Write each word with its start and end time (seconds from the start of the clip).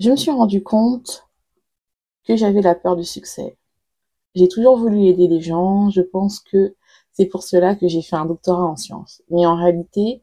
je 0.00 0.10
me 0.10 0.16
suis 0.16 0.30
rendu 0.30 0.62
compte 0.62 1.28
que 2.24 2.36
j'avais 2.36 2.62
la 2.62 2.74
peur 2.74 2.96
du 2.96 3.04
succès. 3.04 3.56
J'ai 4.34 4.48
toujours 4.48 4.76
voulu 4.76 5.06
aider 5.06 5.28
les 5.28 5.40
gens. 5.40 5.90
Je 5.90 6.00
pense 6.00 6.40
que 6.40 6.74
c'est 7.12 7.26
pour 7.26 7.42
cela 7.42 7.76
que 7.76 7.86
j'ai 7.88 8.02
fait 8.02 8.16
un 8.16 8.26
doctorat 8.26 8.64
en 8.64 8.76
sciences. 8.76 9.22
Mais 9.30 9.46
en 9.46 9.56
réalité, 9.56 10.22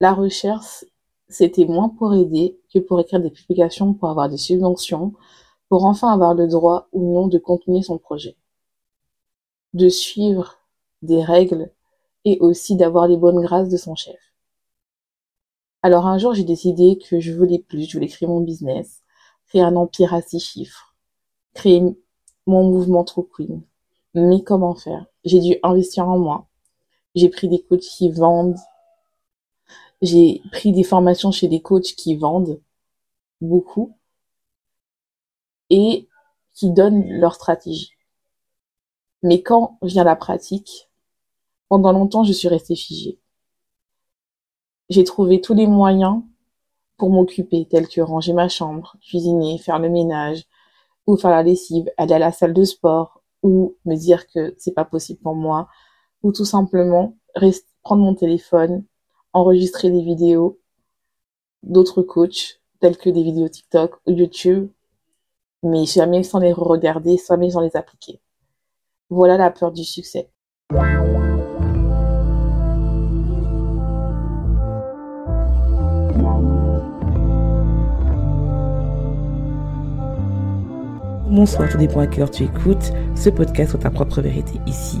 la 0.00 0.12
recherche, 0.14 0.84
c'était 1.28 1.66
moins 1.66 1.88
pour 1.90 2.14
aider 2.14 2.58
que 2.72 2.80
pour 2.80 3.00
écrire 3.00 3.20
des 3.20 3.30
publications, 3.30 3.94
pour 3.94 4.10
avoir 4.10 4.28
des 4.28 4.36
subventions, 4.38 5.12
pour 5.68 5.84
enfin 5.84 6.12
avoir 6.12 6.34
le 6.34 6.48
droit 6.48 6.88
ou 6.92 7.14
non 7.14 7.28
de 7.28 7.38
continuer 7.38 7.82
son 7.82 7.98
projet. 7.98 8.36
De 9.72 9.88
suivre 9.88 10.58
des 11.02 11.22
règles 11.22 11.70
et 12.24 12.38
aussi 12.40 12.76
d'avoir 12.76 13.06
les 13.06 13.16
bonnes 13.16 13.40
grâces 13.40 13.68
de 13.68 13.76
son 13.76 13.94
chef. 13.94 14.18
Alors 15.82 16.06
un 16.06 16.18
jour, 16.18 16.34
j'ai 16.34 16.44
décidé 16.44 16.98
que 16.98 17.20
je 17.20 17.32
voulais 17.32 17.58
plus, 17.58 17.88
je 17.88 17.96
voulais 17.96 18.08
créer 18.08 18.28
mon 18.28 18.40
business, 18.40 19.02
créer 19.48 19.62
un 19.62 19.76
empire 19.76 20.14
à 20.14 20.22
six 20.22 20.40
chiffres, 20.40 20.94
créer 21.54 21.82
mon 22.46 22.64
mouvement 22.64 23.04
True 23.04 23.26
Queen. 23.28 23.62
Mais 24.14 24.42
comment 24.42 24.74
faire? 24.74 25.06
J'ai 25.24 25.40
dû 25.40 25.56
investir 25.62 26.08
en 26.08 26.18
moi. 26.18 26.48
J'ai 27.14 27.28
pris 27.30 27.48
des 27.48 27.62
coachs 27.62 27.80
qui 27.80 28.10
vendent. 28.10 28.58
J'ai 30.02 30.42
pris 30.52 30.72
des 30.72 30.84
formations 30.84 31.32
chez 31.32 31.48
des 31.48 31.62
coachs 31.62 31.94
qui 31.96 32.16
vendent 32.16 32.60
beaucoup 33.40 33.96
et 35.70 36.08
qui 36.52 36.70
donnent 36.70 37.08
leur 37.08 37.34
stratégie. 37.34 37.92
Mais 39.22 39.42
quand 39.42 39.78
vient 39.82 40.04
la 40.04 40.16
pratique, 40.16 40.90
pendant 41.68 41.92
longtemps, 41.92 42.24
je 42.24 42.32
suis 42.32 42.48
restée 42.48 42.76
figée. 42.76 43.19
J'ai 44.90 45.04
trouvé 45.04 45.40
tous 45.40 45.54
les 45.54 45.68
moyens 45.68 46.20
pour 46.96 47.10
m'occuper, 47.10 47.66
tels 47.66 47.88
que 47.88 48.00
ranger 48.00 48.32
ma 48.32 48.48
chambre, 48.48 48.96
cuisiner, 49.00 49.56
faire 49.58 49.78
le 49.78 49.88
ménage, 49.88 50.44
ou 51.06 51.16
faire 51.16 51.30
la 51.30 51.42
lessive, 51.44 51.88
aller 51.96 52.14
à 52.14 52.18
la 52.18 52.32
salle 52.32 52.52
de 52.52 52.64
sport, 52.64 53.22
ou 53.42 53.76
me 53.84 53.94
dire 53.94 54.26
que 54.26 54.54
c'est 54.58 54.74
pas 54.74 54.84
possible 54.84 55.20
pour 55.20 55.34
moi, 55.36 55.68
ou 56.22 56.32
tout 56.32 56.44
simplement 56.44 57.16
prendre 57.82 58.02
mon 58.02 58.14
téléphone, 58.14 58.84
enregistrer 59.32 59.90
des 59.90 60.02
vidéos 60.02 60.58
d'autres 61.62 62.02
coachs, 62.02 62.60
tels 62.80 62.98
que 62.98 63.10
des 63.10 63.22
vidéos 63.22 63.48
TikTok 63.48 63.94
ou 64.06 64.12
YouTube, 64.12 64.70
mais 65.62 65.84
jamais 65.86 66.22
sans 66.24 66.40
les 66.40 66.52
regarder, 66.52 67.16
jamais 67.28 67.50
sans 67.50 67.60
les 67.60 67.76
appliquer. 67.76 68.20
Voilà 69.08 69.36
la 69.36 69.50
peur 69.50 69.70
du 69.70 69.84
succès. 69.84 70.30
Bonsoir, 81.40 81.70
tout 81.70 81.78
dépend 81.78 82.00
à 82.00 82.06
quelle 82.06 82.30
tu 82.30 82.44
écoutes 82.44 82.92
ce 83.14 83.30
podcast 83.30 83.70
sur 83.70 83.78
ta 83.78 83.88
propre 83.88 84.20
vérité. 84.20 84.60
Ici, 84.66 85.00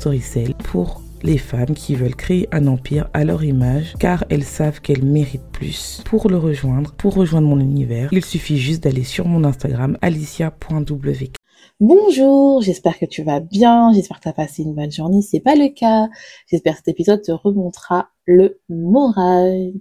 Pour 0.63 1.03
les 1.21 1.37
femmes 1.37 1.75
qui 1.75 1.93
veulent 1.93 2.15
créer 2.15 2.47
un 2.51 2.65
empire 2.65 3.07
à 3.13 3.23
leur 3.23 3.43
image 3.43 3.93
car 3.99 4.25
elles 4.31 4.43
savent 4.43 4.81
qu'elles 4.81 5.05
méritent 5.05 5.51
plus. 5.51 6.01
Pour 6.05 6.27
le 6.27 6.37
rejoindre, 6.37 6.91
pour 6.93 7.13
rejoindre 7.13 7.47
mon 7.47 7.59
univers, 7.59 8.09
il 8.11 8.25
suffit 8.25 8.57
juste 8.57 8.81
d'aller 8.83 9.03
sur 9.03 9.27
mon 9.27 9.43
Instagram 9.43 9.99
alicia.wk. 10.01 11.35
Bonjour, 11.79 12.63
j'espère 12.63 12.97
que 12.97 13.05
tu 13.05 13.21
vas 13.21 13.39
bien, 13.41 13.93
j'espère 13.93 14.17
que 14.17 14.23
tu 14.23 14.29
as 14.29 14.33
passé 14.33 14.63
une 14.63 14.73
bonne 14.73 14.91
journée, 14.91 15.21
c'est 15.21 15.39
pas 15.39 15.55
le 15.55 15.71
cas. 15.71 16.09
J'espère 16.47 16.73
que 16.73 16.79
cet 16.79 16.87
épisode 16.87 17.21
te 17.21 17.31
remontera 17.31 18.09
le 18.25 18.59
moral. 18.69 19.71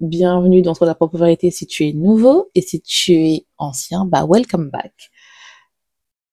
Bienvenue 0.00 0.60
dans 0.60 0.74
ta 0.74 0.94
propre 0.94 1.16
vérité 1.16 1.50
si 1.50 1.66
tu 1.66 1.88
es 1.88 1.94
nouveau 1.94 2.50
et 2.54 2.60
si 2.60 2.82
tu 2.82 3.12
es 3.12 3.46
ancien, 3.56 4.04
bah 4.04 4.26
welcome 4.28 4.68
back. 4.68 4.92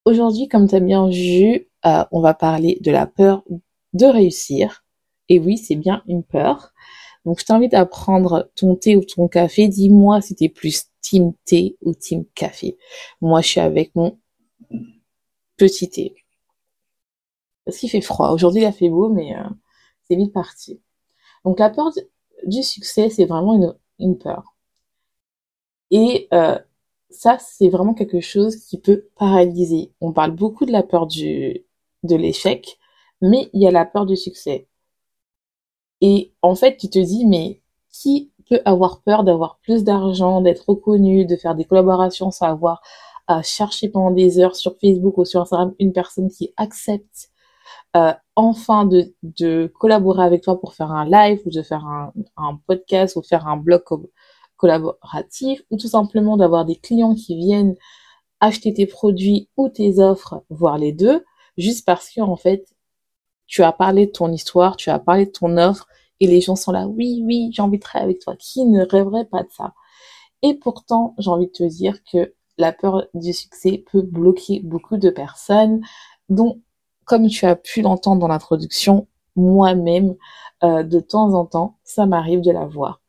Aujourd'hui, 0.04 0.46
comme 0.48 0.68
tu 0.68 0.74
as 0.74 0.80
bien 0.80 1.08
vu, 1.08 1.69
euh, 1.86 2.04
on 2.12 2.20
va 2.20 2.34
parler 2.34 2.78
de 2.82 2.90
la 2.90 3.06
peur 3.06 3.44
de 3.92 4.06
réussir. 4.06 4.84
Et 5.28 5.38
oui, 5.38 5.58
c'est 5.58 5.76
bien 5.76 6.02
une 6.06 6.22
peur. 6.22 6.72
Donc, 7.24 7.40
je 7.40 7.44
t'invite 7.44 7.74
à 7.74 7.86
prendre 7.86 8.50
ton 8.56 8.76
thé 8.76 8.96
ou 8.96 9.04
ton 9.04 9.28
café. 9.28 9.68
Dis-moi 9.68 10.20
si 10.20 10.34
tu 10.34 10.44
es 10.44 10.48
plus 10.48 10.90
team 11.00 11.32
thé 11.44 11.76
ou 11.82 11.94
team 11.94 12.24
café. 12.34 12.76
Moi, 13.20 13.40
je 13.42 13.48
suis 13.48 13.60
avec 13.60 13.94
mon 13.94 14.18
petit 15.56 15.88
thé. 15.90 16.14
Parce 17.64 17.78
qu'il 17.78 17.90
fait 17.90 18.00
froid. 18.00 18.30
Aujourd'hui, 18.32 18.62
il 18.62 18.66
a 18.66 18.72
fait 18.72 18.88
beau, 18.88 19.10
mais 19.10 19.36
euh, 19.36 19.44
c'est 20.08 20.16
vite 20.16 20.32
parti. 20.32 20.80
Donc, 21.44 21.58
la 21.58 21.70
peur 21.70 21.90
du 22.46 22.62
succès, 22.62 23.10
c'est 23.10 23.26
vraiment 23.26 23.76
une, 23.98 24.18
peur. 24.18 24.56
Et 25.90 26.28
euh, 26.32 26.58
ça, 27.10 27.38
c'est 27.38 27.68
vraiment 27.68 27.94
quelque 27.94 28.20
chose 28.20 28.56
qui 28.56 28.78
peut 28.78 29.08
paralyser. 29.16 29.92
On 30.00 30.12
parle 30.12 30.32
beaucoup 30.32 30.64
de 30.64 30.72
la 30.72 30.82
peur 30.82 31.06
du, 31.06 31.64
de 32.02 32.16
l'échec, 32.16 32.78
mais 33.20 33.50
il 33.52 33.62
y 33.62 33.66
a 33.66 33.70
la 33.70 33.84
peur 33.84 34.06
du 34.06 34.16
succès. 34.16 34.68
Et 36.00 36.32
en 36.42 36.54
fait, 36.54 36.76
tu 36.76 36.88
te 36.88 36.98
dis, 36.98 37.26
mais 37.26 37.60
qui 37.90 38.32
peut 38.48 38.60
avoir 38.64 39.02
peur 39.02 39.24
d'avoir 39.24 39.58
plus 39.62 39.84
d'argent, 39.84 40.40
d'être 40.40 40.68
reconnu, 40.68 41.24
de 41.26 41.36
faire 41.36 41.54
des 41.54 41.64
collaborations 41.64 42.30
sans 42.30 42.46
avoir 42.46 42.82
à 43.26 43.42
chercher 43.42 43.88
pendant 43.88 44.10
des 44.10 44.40
heures 44.40 44.56
sur 44.56 44.76
Facebook 44.80 45.18
ou 45.18 45.24
sur 45.24 45.42
Instagram 45.42 45.74
une 45.78 45.92
personne 45.92 46.30
qui 46.30 46.52
accepte 46.56 47.30
euh, 47.96 48.12
enfin 48.36 48.86
de, 48.86 49.72
collaborer 49.78 50.24
avec 50.24 50.42
toi 50.42 50.60
pour 50.60 50.74
faire 50.74 50.90
un 50.90 51.04
live 51.04 51.40
ou 51.46 51.50
de 51.50 51.62
faire 51.62 51.84
un, 51.84 52.12
un 52.36 52.58
podcast 52.66 53.16
ou 53.16 53.22
faire 53.22 53.46
un 53.46 53.56
blog 53.56 53.82
collaboratif 54.56 55.62
ou 55.70 55.76
tout 55.76 55.88
simplement 55.88 56.36
d'avoir 56.36 56.64
des 56.64 56.76
clients 56.76 57.14
qui 57.14 57.36
viennent 57.36 57.76
acheter 58.40 58.72
tes 58.74 58.86
produits 58.86 59.48
ou 59.56 59.68
tes 59.68 60.00
offres, 60.00 60.42
voire 60.50 60.78
les 60.78 60.92
deux, 60.92 61.24
juste 61.60 61.86
parce 61.86 62.10
que 62.10 62.20
en 62.20 62.36
fait, 62.36 62.66
tu 63.46 63.62
as 63.62 63.72
parlé 63.72 64.06
de 64.06 64.12
ton 64.12 64.32
histoire, 64.32 64.76
tu 64.76 64.90
as 64.90 64.98
parlé 64.98 65.26
de 65.26 65.30
ton 65.30 65.56
offre 65.56 65.88
et 66.20 66.26
les 66.26 66.40
gens 66.40 66.56
sont 66.56 66.72
là, 66.72 66.86
oui, 66.86 67.22
oui, 67.24 67.50
j'ai 67.52 67.62
envie 67.62 67.80
avec 67.94 68.20
toi. 68.20 68.36
Qui 68.36 68.64
ne 68.66 68.84
rêverait 68.84 69.24
pas 69.24 69.42
de 69.42 69.50
ça? 69.50 69.74
Et 70.42 70.54
pourtant, 70.54 71.14
j'ai 71.18 71.30
envie 71.30 71.46
de 71.46 71.52
te 71.52 71.64
dire 71.64 72.02
que 72.04 72.34
la 72.58 72.72
peur 72.72 73.06
du 73.14 73.32
succès 73.32 73.84
peut 73.90 74.02
bloquer 74.02 74.60
beaucoup 74.60 74.98
de 74.98 75.10
personnes, 75.10 75.80
dont, 76.28 76.60
comme 77.04 77.26
tu 77.28 77.46
as 77.46 77.56
pu 77.56 77.82
l'entendre 77.82 78.20
dans 78.20 78.28
l'introduction, 78.28 79.08
moi-même, 79.34 80.14
euh, 80.62 80.82
de 80.82 81.00
temps 81.00 81.32
en 81.34 81.46
temps, 81.46 81.78
ça 81.84 82.06
m'arrive 82.06 82.42
de 82.42 82.52
la 82.52 82.66
voir. 82.66 83.00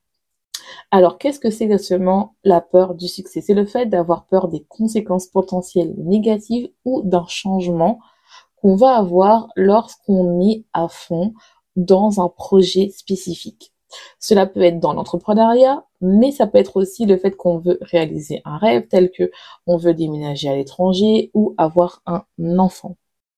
Alors, 0.89 1.17
qu'est-ce 1.17 1.39
que 1.39 1.49
c'est 1.49 1.65
exactement 1.65 2.35
la 2.43 2.61
peur 2.61 2.95
du 2.95 3.07
succès? 3.07 3.41
C'est 3.41 3.53
le 3.53 3.65
fait 3.65 3.87
d'avoir 3.87 4.25
peur 4.25 4.47
des 4.47 4.63
conséquences 4.63 5.27
potentielles 5.27 5.93
négatives 5.97 6.69
ou 6.85 7.01
d'un 7.03 7.25
changement 7.27 7.99
qu'on 8.61 8.75
va 8.75 8.95
avoir 8.95 9.47
lorsqu'on 9.55 10.39
est 10.41 10.65
à 10.73 10.87
fond 10.87 11.33
dans 11.75 12.21
un 12.21 12.29
projet 12.29 12.89
spécifique. 12.89 13.73
Cela 14.19 14.45
peut 14.45 14.61
être 14.61 14.79
dans 14.79 14.93
l'entrepreneuriat, 14.93 15.85
mais 15.99 16.31
ça 16.31 16.47
peut 16.47 16.57
être 16.57 16.77
aussi 16.77 17.05
le 17.05 17.17
fait 17.17 17.35
qu'on 17.35 17.59
veut 17.59 17.77
réaliser 17.81 18.41
un 18.45 18.57
rêve 18.57 18.87
tel 18.87 19.11
que 19.11 19.31
on 19.67 19.77
veut 19.77 19.93
déménager 19.93 20.49
à 20.49 20.55
l'étranger 20.55 21.31
ou 21.33 21.55
avoir 21.57 22.01
un 22.05 22.23
enfant. 22.57 22.97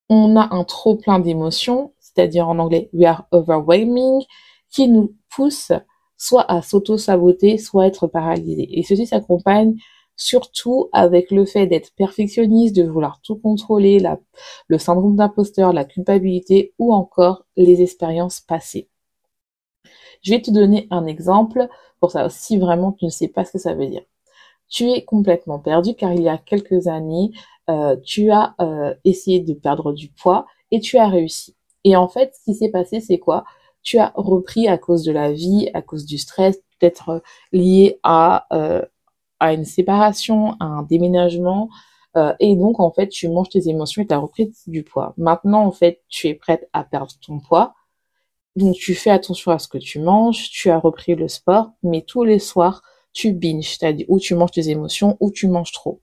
On 0.09 0.35
a 0.35 0.53
un 0.53 0.63
trop 0.63 0.95
plein 0.95 1.19
d'émotions, 1.19 1.93
c'est-à-dire 1.99 2.47
en 2.47 2.59
anglais 2.59 2.89
we 2.93 3.05
are 3.05 3.25
overwhelming, 3.31 4.21
qui 4.69 4.87
nous 4.87 5.15
pousse 5.35 5.71
soit 6.17 6.49
à 6.51 6.61
s'auto-saboter, 6.61 7.57
soit 7.57 7.87
être 7.87 8.07
paralysé. 8.07 8.67
Et 8.77 8.83
ceci 8.83 9.07
s'accompagne 9.07 9.75
surtout 10.15 10.89
avec 10.93 11.31
le 11.31 11.45
fait 11.45 11.67
d'être 11.67 11.93
perfectionniste, 11.95 12.75
de 12.75 12.83
vouloir 12.83 13.21
tout 13.21 13.35
contrôler, 13.35 14.01
le 14.67 14.77
syndrome 14.77 15.15
d'imposteur, 15.15 15.73
la 15.73 15.85
culpabilité 15.85 16.73
ou 16.79 16.93
encore 16.93 17.45
les 17.57 17.81
expériences 17.81 18.39
passées. 18.39 18.89
Je 20.21 20.31
vais 20.31 20.41
te 20.41 20.51
donner 20.51 20.87
un 20.89 21.05
exemple 21.05 21.67
pour 21.99 22.11
ça 22.11 22.29
si 22.29 22.57
vraiment 22.57 22.91
tu 22.93 23.05
ne 23.05 23.09
sais 23.09 23.27
pas 23.27 23.45
ce 23.45 23.53
que 23.53 23.57
ça 23.57 23.73
veut 23.73 23.87
dire. 23.87 24.03
Tu 24.69 24.89
es 24.89 25.03
complètement 25.03 25.59
perdu 25.59 25.93
car 25.95 26.13
il 26.13 26.23
y 26.23 26.29
a 26.29 26.37
quelques 26.37 26.87
années, 26.87 27.31
euh, 27.69 27.95
tu 28.03 28.31
as 28.31 28.55
euh, 28.61 28.93
essayé 29.03 29.39
de 29.39 29.53
perdre 29.53 29.93
du 29.93 30.09
poids 30.09 30.45
et 30.71 30.79
tu 30.79 30.97
as 30.97 31.07
réussi. 31.07 31.55
Et 31.83 31.95
en 31.95 32.07
fait, 32.07 32.33
ce 32.35 32.43
qui 32.43 32.55
s'est 32.55 32.69
passé, 32.69 33.01
c'est 33.01 33.19
quoi? 33.19 33.43
Tu 33.83 33.99
as 33.99 34.13
repris 34.15 34.67
à 34.67 34.77
cause 34.77 35.03
de 35.03 35.11
la 35.11 35.31
vie, 35.33 35.69
à 35.73 35.81
cause 35.81 36.05
du 36.05 36.17
stress, 36.17 36.57
peut-être 36.79 37.09
euh, 37.09 37.19
lié 37.51 37.99
à, 38.03 38.47
à 39.43 39.51
une 39.51 39.65
séparation, 39.65 40.53
à 40.61 40.65
un 40.65 40.83
déménagement, 40.83 41.69
euh, 42.15 42.33
et 42.39 42.55
donc 42.55 42.79
en 42.79 42.91
fait 42.91 43.09
tu 43.09 43.27
manges 43.27 43.49
tes 43.49 43.67
émotions 43.67 44.01
et 44.01 44.07
tu 44.07 44.13
as 44.13 44.17
repris 44.17 44.53
du 44.67 44.83
poids. 44.83 45.13
Maintenant 45.17 45.65
en 45.65 45.71
fait 45.71 46.01
tu 46.07 46.27
es 46.29 46.33
prête 46.33 46.69
à 46.71 46.85
perdre 46.85 47.11
ton 47.21 47.41
poids, 47.41 47.73
donc 48.55 48.75
tu 48.75 48.95
fais 48.95 49.09
attention 49.09 49.51
à 49.51 49.59
ce 49.59 49.67
que 49.67 49.77
tu 49.77 49.99
manges, 49.99 50.49
tu 50.49 50.69
as 50.69 50.79
repris 50.79 51.15
le 51.15 51.27
sport, 51.27 51.71
mais 51.83 52.03
tous 52.03 52.23
les 52.23 52.39
soirs 52.39 52.83
tu 53.11 53.33
binges, 53.33 53.77
c'est-à-dire 53.77 54.05
où 54.07 54.17
tu 54.17 54.33
manges 54.33 54.51
tes 54.51 54.69
émotions, 54.69 55.17
ou 55.19 55.29
tu 55.29 55.49
manges 55.49 55.73
trop. 55.73 56.01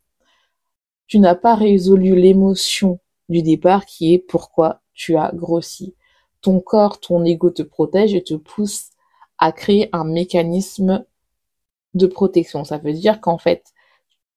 Tu 1.06 1.19
n'as 1.19 1.34
pas 1.34 1.54
résolu 1.54 2.14
l'émotion 2.14 3.00
du 3.31 3.42
départ 3.42 3.87
qui 3.87 4.12
est 4.12 4.19
pourquoi 4.19 4.82
tu 4.92 5.16
as 5.16 5.32
grossi. 5.34 5.94
Ton 6.42 6.60
corps, 6.60 7.00
ton 7.00 7.25
ego 7.25 7.50
te 7.50 7.62
protège 7.62 8.14
et 8.14 8.22
te 8.22 8.34
pousse 8.34 8.90
à 9.38 9.50
créer 9.50 9.88
un 9.94 10.04
mécanisme 10.04 11.06
de 11.94 12.06
protection. 12.06 12.64
Ça 12.64 12.78
veut 12.78 12.92
dire 12.92 13.20
qu'en 13.20 13.38
fait, 13.38 13.64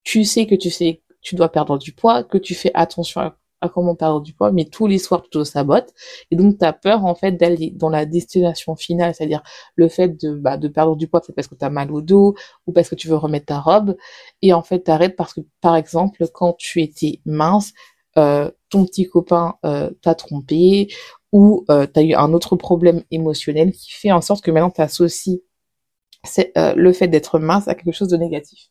tu 0.03 0.23
sais 0.25 0.47
que 0.47 0.55
tu 0.55 0.69
sais, 0.69 1.01
tu 1.21 1.35
dois 1.35 1.49
perdre 1.49 1.77
du 1.77 1.93
poids, 1.93 2.23
que 2.23 2.37
tu 2.37 2.55
fais 2.55 2.71
attention 2.73 3.21
à, 3.21 3.69
comment 3.73 3.95
perdre 3.95 4.21
du 4.21 4.33
poids, 4.33 4.51
mais 4.51 4.65
tous 4.65 4.87
les 4.87 4.97
soirs, 4.97 5.23
tu 5.23 5.29
te 5.29 5.43
sabotes. 5.45 5.93
Et 6.31 6.35
donc, 6.35 6.57
tu 6.59 6.65
as 6.65 6.73
peur, 6.73 7.05
en 7.05 7.15
fait, 7.15 7.31
d'aller 7.31 7.71
dans 7.71 7.87
la 7.89 8.05
destination 8.05 8.75
finale, 8.75 9.15
c'est-à-dire 9.15 9.41
le 9.75 9.87
fait 9.87 10.09
de, 10.21 10.35
bah, 10.35 10.57
de 10.57 10.67
perdre 10.67 10.97
du 10.97 11.07
poids, 11.07 11.21
c'est 11.25 11.33
parce 11.33 11.47
que 11.47 11.55
tu 11.55 11.63
as 11.63 11.69
mal 11.69 11.89
au 11.91 12.01
dos 12.01 12.35
ou 12.67 12.73
parce 12.73 12.89
que 12.89 12.95
tu 12.95 13.07
veux 13.07 13.15
remettre 13.15 13.45
ta 13.45 13.61
robe. 13.61 13.95
Et 14.41 14.51
en 14.51 14.63
fait, 14.63 14.81
t'arrêtes 14.81 15.15
parce 15.15 15.33
que, 15.33 15.41
par 15.61 15.77
exemple, 15.77 16.25
quand 16.33 16.53
tu 16.57 16.81
étais 16.81 17.21
mince, 17.25 17.71
euh, 18.17 18.51
ton 18.69 18.85
petit 18.85 19.05
copain 19.05 19.55
euh, 19.65 19.89
t'a 20.01 20.13
trompé 20.13 20.87
ou 21.31 21.65
euh, 21.71 21.87
tu 21.91 21.99
as 21.99 22.03
eu 22.03 22.13
un 22.13 22.31
autre 22.33 22.55
problème 22.55 23.03
émotionnel 23.09 23.71
qui 23.71 23.91
fait 23.91 24.11
en 24.11 24.21
sorte 24.21 24.43
que 24.43 24.51
maintenant 24.51 24.69
tu 24.69 24.81
associes 24.81 25.41
euh, 26.57 26.73
le 26.75 26.93
fait 26.93 27.07
d'être 27.07 27.39
mince 27.39 27.67
à 27.67 27.75
quelque 27.75 27.93
chose 27.93 28.09
de 28.09 28.17
négatif. 28.17 28.69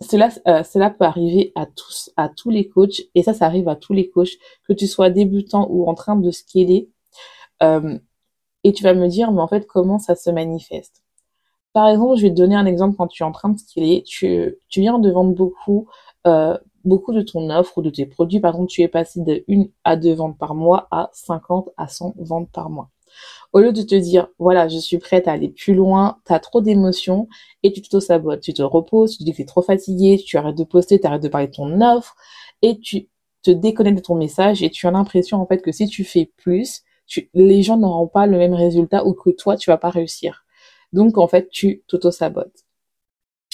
Cela, 0.00 0.30
euh, 0.48 0.62
cela 0.64 0.90
peut 0.90 1.04
arriver 1.04 1.52
à 1.54 1.66
tous, 1.66 2.10
à 2.16 2.28
tous 2.28 2.50
les 2.50 2.68
coachs, 2.68 3.02
et 3.14 3.22
ça, 3.22 3.34
ça 3.34 3.46
arrive 3.46 3.68
à 3.68 3.76
tous 3.76 3.92
les 3.92 4.10
coachs, 4.10 4.36
que 4.66 4.72
tu 4.72 4.86
sois 4.86 5.10
débutant 5.10 5.68
ou 5.70 5.88
en 5.88 5.94
train 5.94 6.16
de 6.16 6.30
scaler. 6.30 6.90
Euh, 7.62 7.98
et 8.64 8.72
tu 8.72 8.84
vas 8.84 8.94
me 8.94 9.08
dire, 9.08 9.32
mais 9.32 9.40
en 9.40 9.48
fait, 9.48 9.66
comment 9.66 9.98
ça 9.98 10.14
se 10.16 10.30
manifeste? 10.30 11.02
Par 11.74 11.88
exemple, 11.88 12.16
je 12.18 12.22
vais 12.24 12.30
te 12.30 12.36
donner 12.36 12.56
un 12.56 12.66
exemple 12.66 12.96
quand 12.96 13.08
tu 13.08 13.22
es 13.22 13.26
en 13.26 13.32
train 13.32 13.50
de 13.50 13.58
scaler. 13.58 14.04
Tu, 14.06 14.56
tu 14.68 14.80
viens 14.80 14.98
de 15.00 15.10
vendre 15.10 15.34
beaucoup, 15.34 15.88
euh, 16.26 16.58
beaucoup 16.84 17.12
de 17.14 17.22
ton 17.22 17.50
offre 17.50 17.78
ou 17.78 17.82
de 17.82 17.90
tes 17.90 18.06
produits. 18.06 18.40
Par 18.40 18.54
exemple, 18.54 18.70
tu 18.70 18.82
es 18.82 18.88
passé 18.88 19.20
de 19.22 19.44
1 19.48 19.66
à 19.84 19.96
2 19.96 20.14
ventes 20.14 20.38
par 20.38 20.54
mois 20.54 20.88
à 20.92 21.10
50 21.14 21.70
à 21.78 21.88
100 21.88 22.14
ventes 22.18 22.50
par 22.52 22.70
mois. 22.70 22.90
Au 23.52 23.60
lieu 23.60 23.72
de 23.72 23.82
te 23.82 23.94
dire, 23.94 24.28
voilà, 24.38 24.68
je 24.68 24.78
suis 24.78 24.98
prête 24.98 25.28
à 25.28 25.32
aller 25.32 25.48
plus 25.50 25.74
loin, 25.74 26.18
tu 26.26 26.32
as 26.32 26.40
trop 26.40 26.62
d'émotions 26.62 27.28
et 27.62 27.72
tu 27.72 27.82
t'auto-sabotes. 27.82 28.40
Tu 28.40 28.54
te 28.54 28.62
reposes, 28.62 29.12
tu 29.12 29.18
te 29.18 29.24
dis 29.24 29.32
que 29.32 29.36
tu 29.36 29.42
es 29.42 29.46
trop 29.46 29.62
fatigué, 29.62 30.18
tu 30.24 30.36
arrêtes 30.38 30.56
de 30.56 30.64
poster, 30.64 30.98
tu 30.98 31.06
arrêtes 31.06 31.22
de 31.22 31.28
parler 31.28 31.48
de 31.48 31.52
ton 31.52 31.80
offre 31.82 32.16
et 32.62 32.78
tu 32.80 33.08
te 33.42 33.50
déconnectes 33.50 33.98
de 33.98 34.02
ton 34.02 34.14
message 34.14 34.62
et 34.62 34.70
tu 34.70 34.86
as 34.86 34.90
l'impression 34.90 35.40
en 35.40 35.46
fait 35.46 35.58
que 35.60 35.72
si 35.72 35.86
tu 35.88 36.04
fais 36.04 36.30
plus, 36.36 36.82
les 37.34 37.62
gens 37.62 37.76
n'auront 37.76 38.08
pas 38.08 38.26
le 38.26 38.38
même 38.38 38.54
résultat 38.54 39.04
ou 39.06 39.14
que 39.14 39.30
toi, 39.30 39.56
tu 39.56 39.70
vas 39.70 39.78
pas 39.78 39.90
réussir. 39.90 40.44
Donc 40.92 41.18
en 41.18 41.28
fait, 41.28 41.48
tu 41.50 41.82
t'auto-sabotes. 41.88 42.64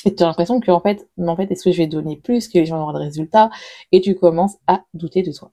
Et 0.05 0.15
tu 0.15 0.23
as 0.23 0.27
l'impression 0.27 0.61
que 0.61 0.71
en 0.71 0.81
fait, 0.81 1.09
en 1.19 1.37
fait, 1.37 1.51
est-ce 1.51 1.65
que 1.65 1.73
je 1.73 1.79
vais 1.79 1.87
donner 1.89 2.17
plus, 2.17 2.49
que 2.49 2.59
les 2.59 2.67
gens 2.67 2.81
auront 2.81 2.93
de 2.93 2.99
résultats 2.99 3.51
Et 3.93 4.01
tu 4.01 4.15
commences 4.15 4.57
à 4.67 4.85
douter 4.95 5.23
de 5.23 5.33
toi. 5.33 5.53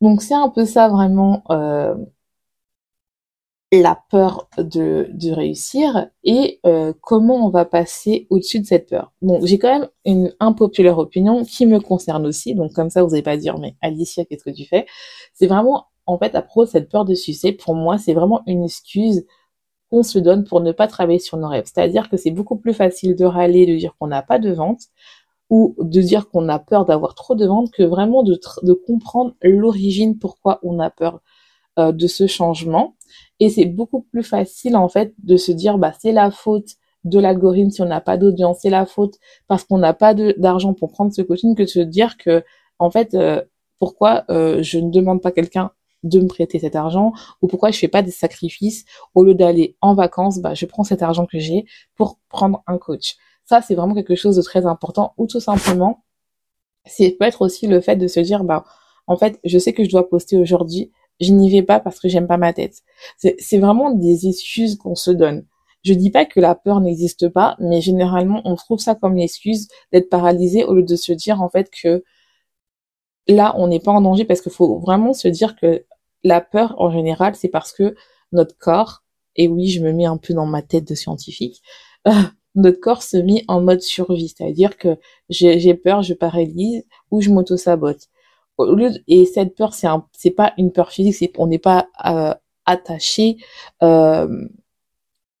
Donc 0.00 0.22
c'est 0.22 0.34
un 0.34 0.48
peu 0.48 0.64
ça 0.64 0.88
vraiment 0.88 1.42
euh, 1.50 1.94
la 3.72 4.02
peur 4.10 4.48
de, 4.58 5.32
réussir 5.32 6.08
et 6.24 6.60
euh, 6.66 6.92
comment 7.00 7.46
on 7.46 7.50
va 7.50 7.64
passer 7.64 8.26
au-dessus 8.28 8.60
de 8.60 8.66
cette 8.66 8.88
peur. 8.88 9.12
Bon, 9.22 9.44
j'ai 9.44 9.58
quand 9.58 9.80
même 9.80 9.88
une 10.04 10.34
impopulaire 10.40 10.98
opinion 10.98 11.44
qui 11.44 11.66
me 11.66 11.78
concerne 11.78 12.26
aussi, 12.26 12.54
donc 12.54 12.72
comme 12.72 12.90
ça 12.90 13.04
vous 13.04 13.10
n'allez 13.10 13.22
pas 13.22 13.36
dire 13.36 13.58
mais 13.58 13.76
Alicia 13.80 14.24
qu'est-ce 14.24 14.44
que 14.44 14.50
tu 14.50 14.64
fais? 14.64 14.86
C'est 15.34 15.46
vraiment 15.46 15.86
en 16.06 16.18
fait 16.18 16.34
à 16.34 16.42
propos 16.42 16.66
cette 16.66 16.90
peur 16.90 17.04
de 17.04 17.14
succès, 17.14 17.52
pour 17.52 17.74
moi 17.74 17.96
c'est 17.98 18.14
vraiment 18.14 18.42
une 18.46 18.64
excuse 18.64 19.24
qu'on 19.90 20.02
se 20.02 20.18
donne 20.18 20.44
pour 20.44 20.60
ne 20.60 20.72
pas 20.72 20.88
travailler 20.88 21.18
sur 21.18 21.36
nos 21.36 21.48
rêves. 21.48 21.66
C'est-à-dire 21.72 22.08
que 22.08 22.16
c'est 22.16 22.30
beaucoup 22.30 22.56
plus 22.56 22.74
facile 22.74 23.14
de 23.16 23.24
râler, 23.24 23.66
de 23.66 23.76
dire 23.76 23.94
qu'on 23.98 24.06
n'a 24.08 24.22
pas 24.22 24.38
de 24.38 24.50
vente, 24.50 24.82
ou 25.50 25.74
de 25.80 26.00
dire 26.00 26.28
qu'on 26.28 26.48
a 26.48 26.58
peur 26.60 26.84
d'avoir 26.86 27.14
trop 27.14 27.34
de 27.34 27.44
ventes 27.44 27.72
que 27.72 27.82
vraiment 27.82 28.22
de, 28.22 28.40
de 28.62 28.72
comprendre 28.72 29.34
l'origine 29.42 30.18
pourquoi 30.18 30.60
on 30.62 30.78
a 30.78 30.90
peur 30.90 31.20
euh, 31.78 31.92
de 31.92 32.06
ce 32.06 32.26
changement. 32.26 32.96
Et 33.40 33.48
c'est 33.48 33.64
beaucoup 33.64 34.02
plus 34.02 34.22
facile 34.22 34.76
en 34.76 34.88
fait 34.88 35.14
de 35.18 35.36
se 35.36 35.52
dire 35.52 35.78
bah 35.78 35.92
c'est 35.98 36.12
la 36.12 36.30
faute 36.30 36.76
de 37.04 37.18
l'algorithme 37.18 37.70
si 37.70 37.82
on 37.82 37.86
n'a 37.86 38.00
pas 38.00 38.18
d'audience, 38.18 38.58
c'est 38.62 38.70
la 38.70 38.86
faute 38.86 39.16
parce 39.48 39.64
qu'on 39.64 39.78
n'a 39.78 39.94
pas 39.94 40.14
d'argent 40.14 40.74
pour 40.74 40.92
prendre 40.92 41.12
ce 41.12 41.22
coaching 41.22 41.54
que 41.56 41.62
de 41.62 41.68
se 41.68 41.80
dire 41.80 42.16
que 42.18 42.44
en 42.78 42.90
fait 42.90 43.14
euh, 43.14 43.42
pourquoi 43.78 44.24
euh, 44.30 44.62
je 44.62 44.78
ne 44.78 44.90
demande 44.90 45.22
pas 45.22 45.32
quelqu'un 45.32 45.70
de 46.02 46.20
me 46.20 46.28
prêter 46.28 46.58
cet 46.58 46.76
argent 46.76 47.12
ou 47.42 47.46
pourquoi 47.46 47.70
je 47.70 47.78
fais 47.78 47.88
pas 47.88 48.02
des 48.02 48.10
sacrifices 48.10 48.84
au 49.14 49.24
lieu 49.24 49.34
d'aller 49.34 49.76
en 49.80 49.94
vacances 49.94 50.38
bah 50.38 50.54
je 50.54 50.66
prends 50.66 50.84
cet 50.84 51.02
argent 51.02 51.26
que 51.26 51.38
j'ai 51.38 51.64
pour 51.96 52.18
prendre 52.28 52.62
un 52.66 52.78
coach 52.78 53.16
ça, 53.50 53.60
c'est 53.62 53.74
vraiment 53.74 53.94
quelque 53.94 54.14
chose 54.14 54.36
de 54.36 54.42
très 54.42 54.64
important. 54.64 55.12
Ou 55.18 55.26
tout 55.26 55.40
simplement, 55.40 56.04
c'est 56.86 57.10
peut 57.18 57.24
être 57.24 57.42
aussi 57.42 57.66
le 57.66 57.80
fait 57.80 57.96
de 57.96 58.06
se 58.06 58.20
dire, 58.20 58.44
bah, 58.44 58.64
en 59.08 59.16
fait, 59.16 59.40
je 59.44 59.58
sais 59.58 59.72
que 59.72 59.82
je 59.82 59.90
dois 59.90 60.08
poster 60.08 60.38
aujourd'hui, 60.38 60.92
je 61.20 61.32
n'y 61.32 61.50
vais 61.50 61.62
pas 61.62 61.80
parce 61.80 61.98
que 62.00 62.08
j'aime 62.08 62.26
pas 62.26 62.38
ma 62.38 62.52
tête. 62.52 62.82
C'est 63.16 63.58
vraiment 63.58 63.90
des 63.90 64.26
excuses 64.26 64.76
qu'on 64.76 64.94
se 64.94 65.10
donne. 65.10 65.46
Je 65.82 65.94
dis 65.94 66.10
pas 66.10 66.26
que 66.26 66.40
la 66.40 66.54
peur 66.54 66.80
n'existe 66.80 67.28
pas, 67.28 67.56
mais 67.58 67.80
généralement, 67.80 68.42
on 68.44 68.54
trouve 68.54 68.80
ça 68.80 68.94
comme 68.94 69.16
l'excuse 69.16 69.68
d'être 69.92 70.10
paralysé 70.10 70.64
au 70.64 70.74
lieu 70.74 70.82
de 70.82 70.96
se 70.96 71.12
dire, 71.12 71.40
en 71.40 71.48
fait, 71.48 71.70
que 71.70 72.04
là, 73.28 73.54
on 73.56 73.68
n'est 73.68 73.80
pas 73.80 73.92
en 73.92 74.00
danger 74.02 74.24
parce 74.24 74.40
qu'il 74.40 74.52
faut 74.52 74.78
vraiment 74.78 75.12
se 75.12 75.28
dire 75.28 75.56
que 75.56 75.84
la 76.22 76.40
peur, 76.40 76.74
en 76.78 76.90
général, 76.90 77.34
c'est 77.34 77.48
parce 77.48 77.72
que 77.72 77.94
notre 78.32 78.56
corps, 78.58 79.02
et 79.36 79.48
oui, 79.48 79.68
je 79.68 79.82
me 79.82 79.92
mets 79.92 80.06
un 80.06 80.18
peu 80.18 80.34
dans 80.34 80.46
ma 80.46 80.62
tête 80.62 80.86
de 80.88 80.94
scientifique, 80.94 81.62
notre 82.54 82.80
corps 82.80 83.02
se 83.02 83.16
met 83.16 83.44
en 83.48 83.60
mode 83.60 83.80
survie, 83.80 84.28
c'est-à-dire 84.28 84.76
que 84.76 84.98
j'ai 85.28 85.74
peur, 85.74 86.02
je 86.02 86.14
paralyse 86.14 86.84
ou 87.10 87.20
je 87.20 87.30
m'auto-sabote. 87.30 88.08
Et 89.08 89.26
cette 89.26 89.54
peur, 89.54 89.74
c'est 89.74 89.88
c'est 90.12 90.30
pas 90.30 90.52
une 90.58 90.72
peur 90.72 90.90
physique, 90.90 91.34
on 91.38 91.46
n'est 91.46 91.58
pas 91.58 91.86
euh, 92.04 92.34
attaché. 92.66 93.36
Il 93.82 93.86
euh, 93.86 94.48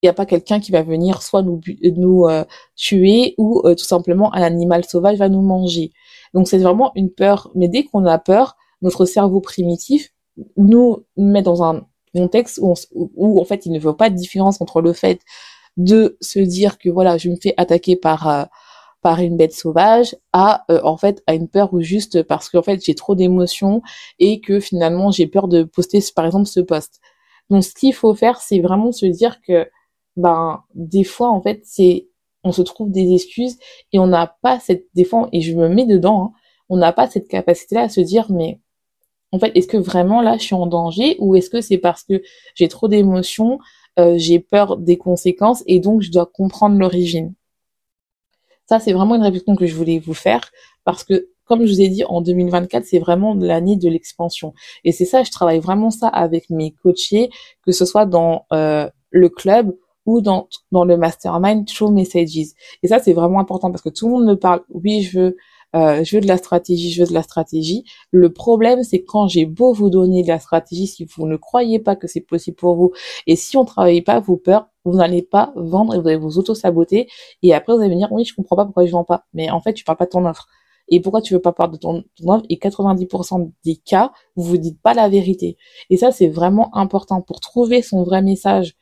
n'y 0.02 0.08
a 0.08 0.12
pas 0.12 0.26
quelqu'un 0.26 0.60
qui 0.60 0.72
va 0.72 0.82
venir 0.82 1.22
soit 1.22 1.42
nous 1.42 1.60
nous 1.96 2.26
euh, 2.26 2.44
tuer 2.76 3.34
ou 3.38 3.62
tout 3.62 3.84
simplement 3.84 4.34
un 4.34 4.42
animal 4.42 4.84
sauvage 4.84 5.18
va 5.18 5.28
nous 5.28 5.42
manger. 5.42 5.92
Donc 6.34 6.48
c'est 6.48 6.58
vraiment 6.58 6.92
une 6.94 7.10
peur. 7.10 7.50
Mais 7.54 7.68
dès 7.68 7.84
qu'on 7.84 8.06
a 8.06 8.18
peur, 8.18 8.56
notre 8.82 9.04
cerveau 9.04 9.40
primitif 9.40 10.12
nous 10.56 11.04
met 11.16 11.42
dans 11.42 11.62
un 11.62 11.86
contexte 12.14 12.58
où, 12.62 12.74
où 12.94 13.40
en 13.40 13.44
fait 13.44 13.66
il 13.66 13.72
ne 13.72 13.78
veut 13.78 13.96
pas 13.96 14.10
de 14.10 14.16
différence 14.16 14.60
entre 14.60 14.80
le 14.80 14.92
fait 14.92 15.20
de 15.76 16.16
se 16.20 16.40
dire 16.40 16.78
que 16.78 16.88
voilà, 16.88 17.18
je 17.18 17.30
me 17.30 17.36
fais 17.36 17.54
attaquer 17.56 17.96
par 17.96 18.48
par 19.02 19.20
une 19.20 19.36
bête 19.36 19.52
sauvage 19.54 20.16
à 20.32 20.64
euh, 20.70 20.80
en 20.84 20.96
fait 20.96 21.22
à 21.26 21.34
une 21.34 21.48
peur 21.48 21.72
ou 21.74 21.80
juste 21.80 22.22
parce 22.22 22.48
qu'en 22.50 22.62
fait 22.62 22.84
j'ai 22.84 22.94
trop 22.94 23.14
d'émotions 23.14 23.82
et 24.18 24.40
que 24.40 24.60
finalement 24.60 25.10
j'ai 25.10 25.26
peur 25.26 25.48
de 25.48 25.62
poster 25.64 26.00
par 26.14 26.26
exemple 26.26 26.46
ce 26.46 26.60
post. 26.60 27.00
Donc 27.50 27.64
ce 27.64 27.74
qu'il 27.74 27.94
faut 27.94 28.14
faire 28.14 28.40
c'est 28.40 28.60
vraiment 28.60 28.92
se 28.92 29.06
dire 29.06 29.40
que 29.42 29.68
ben 30.16 30.62
des 30.74 31.04
fois 31.04 31.30
en 31.30 31.40
fait 31.42 31.62
c'est 31.64 32.08
on 32.44 32.52
se 32.52 32.62
trouve 32.62 32.90
des 32.90 33.14
excuses 33.14 33.58
et 33.92 33.98
on 33.98 34.06
n'a 34.06 34.36
pas 34.42 34.60
cette 34.60 34.86
des 34.94 35.08
et 35.32 35.40
je 35.40 35.54
me 35.56 35.68
mets 35.68 35.86
dedans 35.86 36.22
hein, 36.24 36.32
on 36.68 36.76
n'a 36.76 36.92
pas 36.92 37.08
cette 37.08 37.28
capacité 37.28 37.74
là 37.76 37.82
à 37.82 37.88
se 37.88 38.00
dire 38.00 38.26
mais 38.30 38.60
en 39.32 39.38
fait 39.38 39.52
est-ce 39.56 39.68
que 39.68 39.76
vraiment 39.78 40.22
là 40.22 40.36
je 40.38 40.44
suis 40.44 40.54
en 40.54 40.66
danger 40.66 41.16
ou 41.20 41.36
est-ce 41.36 41.50
que 41.50 41.60
c'est 41.60 41.78
parce 41.78 42.04
que 42.04 42.22
j'ai 42.54 42.68
trop 42.68 42.88
d'émotions 42.88 43.58
euh, 43.98 44.14
j'ai 44.18 44.40
peur 44.40 44.76
des 44.78 44.98
conséquences 44.98 45.62
et 45.66 45.80
donc 45.80 46.02
je 46.02 46.10
dois 46.10 46.26
comprendre 46.26 46.78
l'origine? 46.78 47.34
Ça, 48.70 48.78
c'est 48.78 48.92
vraiment 48.92 49.16
une 49.16 49.22
réflexion 49.22 49.56
que 49.56 49.66
je 49.66 49.74
voulais 49.74 49.98
vous 49.98 50.14
faire 50.14 50.48
parce 50.84 51.02
que, 51.02 51.28
comme 51.44 51.66
je 51.66 51.72
vous 51.72 51.80
ai 51.80 51.88
dit, 51.88 52.04
en 52.04 52.20
2024, 52.20 52.84
c'est 52.84 53.00
vraiment 53.00 53.34
l'année 53.34 53.74
de 53.74 53.88
l'expansion. 53.88 54.54
Et 54.84 54.92
c'est 54.92 55.06
ça, 55.06 55.24
je 55.24 55.32
travaille 55.32 55.58
vraiment 55.58 55.90
ça 55.90 56.06
avec 56.06 56.48
mes 56.50 56.70
coachés, 56.70 57.30
que 57.66 57.72
ce 57.72 57.84
soit 57.84 58.06
dans 58.06 58.46
euh, 58.52 58.88
le 59.10 59.28
club 59.28 59.76
ou 60.06 60.20
dans, 60.20 60.46
dans 60.70 60.84
le 60.84 60.96
mastermind 60.96 61.68
Show 61.68 61.90
Messages. 61.90 62.54
Et 62.84 62.86
ça, 62.86 63.00
c'est 63.00 63.12
vraiment 63.12 63.40
important 63.40 63.72
parce 63.72 63.82
que 63.82 63.88
tout 63.88 64.06
le 64.06 64.12
monde 64.12 64.26
me 64.26 64.36
parle, 64.36 64.60
oui, 64.68 65.02
je 65.02 65.18
veux 65.18 65.36
euh, 65.76 66.02
je 66.04 66.16
veux 66.16 66.20
de 66.20 66.26
la 66.26 66.36
stratégie, 66.36 66.90
je 66.90 67.02
veux 67.02 67.08
de 67.08 67.14
la 67.14 67.22
stratégie. 67.22 67.84
Le 68.10 68.32
problème, 68.32 68.82
c'est 68.82 69.02
quand 69.02 69.28
j'ai 69.28 69.46
beau 69.46 69.72
vous 69.72 69.90
donner 69.90 70.22
de 70.22 70.28
la 70.28 70.38
stratégie, 70.40 70.86
si 70.86 71.04
vous 71.04 71.26
ne 71.26 71.36
croyez 71.36 71.78
pas 71.78 71.96
que 71.96 72.06
c'est 72.06 72.20
possible 72.20 72.56
pour 72.56 72.74
vous, 72.74 72.92
et 73.26 73.36
si 73.36 73.56
on 73.56 73.64
travaille 73.64 74.02
pas 74.02 74.20
vos 74.20 74.36
peurs, 74.36 74.68
vous 74.84 74.96
n'allez 74.96 75.22
pas 75.22 75.52
vendre 75.56 75.94
et 75.94 76.00
vous 76.00 76.08
allez 76.08 76.16
vous 76.16 76.38
auto-saboter. 76.38 77.08
Et 77.42 77.54
après, 77.54 77.74
vous 77.74 77.80
allez 77.80 77.90
venir, 77.90 78.08
oui, 78.12 78.24
je 78.24 78.34
comprends 78.34 78.56
pas 78.56 78.64
pourquoi 78.64 78.86
je 78.86 78.92
vends 78.92 79.04
pas. 79.04 79.26
Mais 79.34 79.50
en 79.50 79.60
fait, 79.60 79.74
tu 79.74 79.84
parles 79.84 79.98
pas 79.98 80.06
de 80.06 80.10
ton 80.10 80.24
offre. 80.26 80.48
Et 80.88 81.00
pourquoi 81.00 81.22
tu 81.22 81.34
veux 81.34 81.40
pas 81.40 81.52
parler 81.52 81.74
de 81.74 81.78
ton, 81.78 82.02
ton 82.16 82.32
offre? 82.32 82.46
Et 82.48 82.56
90% 82.56 83.52
des 83.64 83.76
cas, 83.76 84.12
vous 84.36 84.44
vous 84.44 84.56
dites 84.58 84.80
pas 84.80 84.94
la 84.94 85.08
vérité. 85.08 85.56
Et 85.88 85.96
ça, 85.96 86.10
c'est 86.12 86.28
vraiment 86.28 86.76
important 86.76 87.20
pour 87.22 87.40
trouver 87.40 87.82
son 87.82 88.02
vrai 88.02 88.22
message 88.22 88.74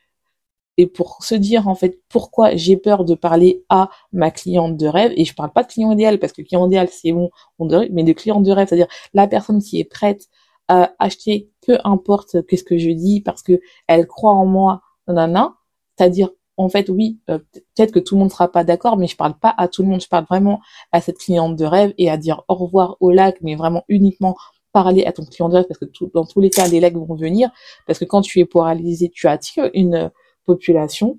et 0.78 0.86
pour 0.86 1.22
se 1.22 1.34
dire 1.34 1.68
en 1.68 1.74
fait 1.74 2.00
pourquoi 2.08 2.56
j'ai 2.56 2.76
peur 2.76 3.04
de 3.04 3.14
parler 3.14 3.64
à 3.68 3.90
ma 4.12 4.30
cliente 4.30 4.76
de 4.76 4.86
rêve 4.86 5.12
et 5.16 5.24
je 5.24 5.34
parle 5.34 5.52
pas 5.52 5.64
de 5.64 5.68
client 5.68 5.92
idéal 5.92 6.18
parce 6.18 6.32
que 6.32 6.40
client 6.40 6.66
idéal 6.66 6.88
c'est 6.90 7.12
bon 7.12 7.30
on 7.58 7.68
mais 7.90 8.04
de 8.04 8.12
client 8.12 8.40
de 8.40 8.50
rêve 8.50 8.68
c'est-à-dire 8.68 8.88
la 9.12 9.26
personne 9.26 9.60
qui 9.60 9.80
est 9.80 9.84
prête 9.84 10.28
à 10.68 10.92
acheter 10.98 11.50
peu 11.66 11.78
importe 11.84 12.46
qu'est-ce 12.46 12.64
que 12.64 12.78
je 12.78 12.90
dis 12.90 13.20
parce 13.20 13.42
que 13.42 13.60
elle 13.88 14.06
croit 14.06 14.32
en 14.32 14.46
moi 14.46 14.80
nanana 15.08 15.54
c'est-à-dire 15.96 16.30
en 16.56 16.68
fait 16.68 16.88
oui 16.88 17.18
euh, 17.28 17.38
peut-être 17.52 17.92
que 17.92 17.98
tout 17.98 18.14
le 18.14 18.20
monde 18.20 18.30
sera 18.30 18.48
pas 18.48 18.62
d'accord 18.62 18.96
mais 18.96 19.08
je 19.08 19.16
parle 19.16 19.36
pas 19.36 19.54
à 19.58 19.66
tout 19.66 19.82
le 19.82 19.88
monde 19.88 20.00
je 20.00 20.08
parle 20.08 20.26
vraiment 20.30 20.60
à 20.92 21.00
cette 21.00 21.18
cliente 21.18 21.56
de 21.56 21.64
rêve 21.64 21.92
et 21.98 22.08
à 22.08 22.16
dire 22.16 22.44
au 22.46 22.54
revoir 22.54 22.96
au 23.00 23.10
lac 23.10 23.38
mais 23.42 23.56
vraiment 23.56 23.82
uniquement 23.88 24.36
parler 24.72 25.04
à 25.06 25.12
ton 25.12 25.24
client 25.24 25.48
de 25.48 25.56
rêve 25.56 25.66
parce 25.66 25.80
que 25.80 25.86
dans 26.14 26.24
tous 26.24 26.40
les 26.40 26.50
cas 26.50 26.68
les 26.68 26.78
lacs 26.78 26.94
vont 26.94 27.16
venir 27.16 27.50
parce 27.84 27.98
que 27.98 28.04
quand 28.04 28.20
tu 28.20 28.38
es 28.38 28.44
paralysé 28.44 29.10
tu 29.12 29.26
attires 29.26 29.70
une 29.74 30.12
population, 30.48 31.18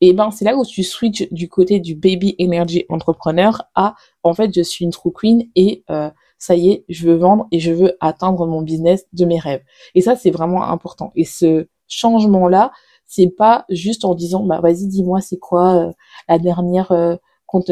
et 0.00 0.12
ben 0.12 0.30
c'est 0.30 0.44
là 0.44 0.56
où 0.56 0.64
tu 0.64 0.82
switches 0.82 1.32
du 1.32 1.48
côté 1.48 1.80
du 1.80 1.94
baby 1.94 2.36
energy 2.40 2.84
entrepreneur 2.88 3.62
à 3.74 3.94
en 4.22 4.34
fait 4.34 4.54
je 4.54 4.60
suis 4.60 4.84
une 4.84 4.90
true 4.90 5.12
queen 5.12 5.48
et 5.54 5.84
euh, 5.90 6.10
ça 6.38 6.56
y 6.56 6.70
est 6.70 6.84
je 6.88 7.06
veux 7.06 7.14
vendre 7.14 7.46
et 7.52 7.60
je 7.60 7.72
veux 7.72 7.96
atteindre 8.00 8.46
mon 8.46 8.60
business 8.62 9.06
de 9.12 9.24
mes 9.24 9.38
rêves. 9.38 9.62
Et 9.94 10.02
ça 10.02 10.16
c'est 10.16 10.30
vraiment 10.30 10.64
important. 10.64 11.10
Et 11.14 11.24
ce 11.24 11.68
changement 11.88 12.48
là 12.48 12.72
c'est 13.06 13.28
pas 13.28 13.64
juste 13.70 14.04
en 14.04 14.14
disant 14.14 14.44
bah 14.44 14.60
vas-y 14.60 14.88
dis-moi 14.88 15.20
c'est 15.20 15.38
quoi 15.38 15.74
euh, 15.74 15.92
la 16.28 16.38
dernière 16.38 16.92
euh, 16.92 17.16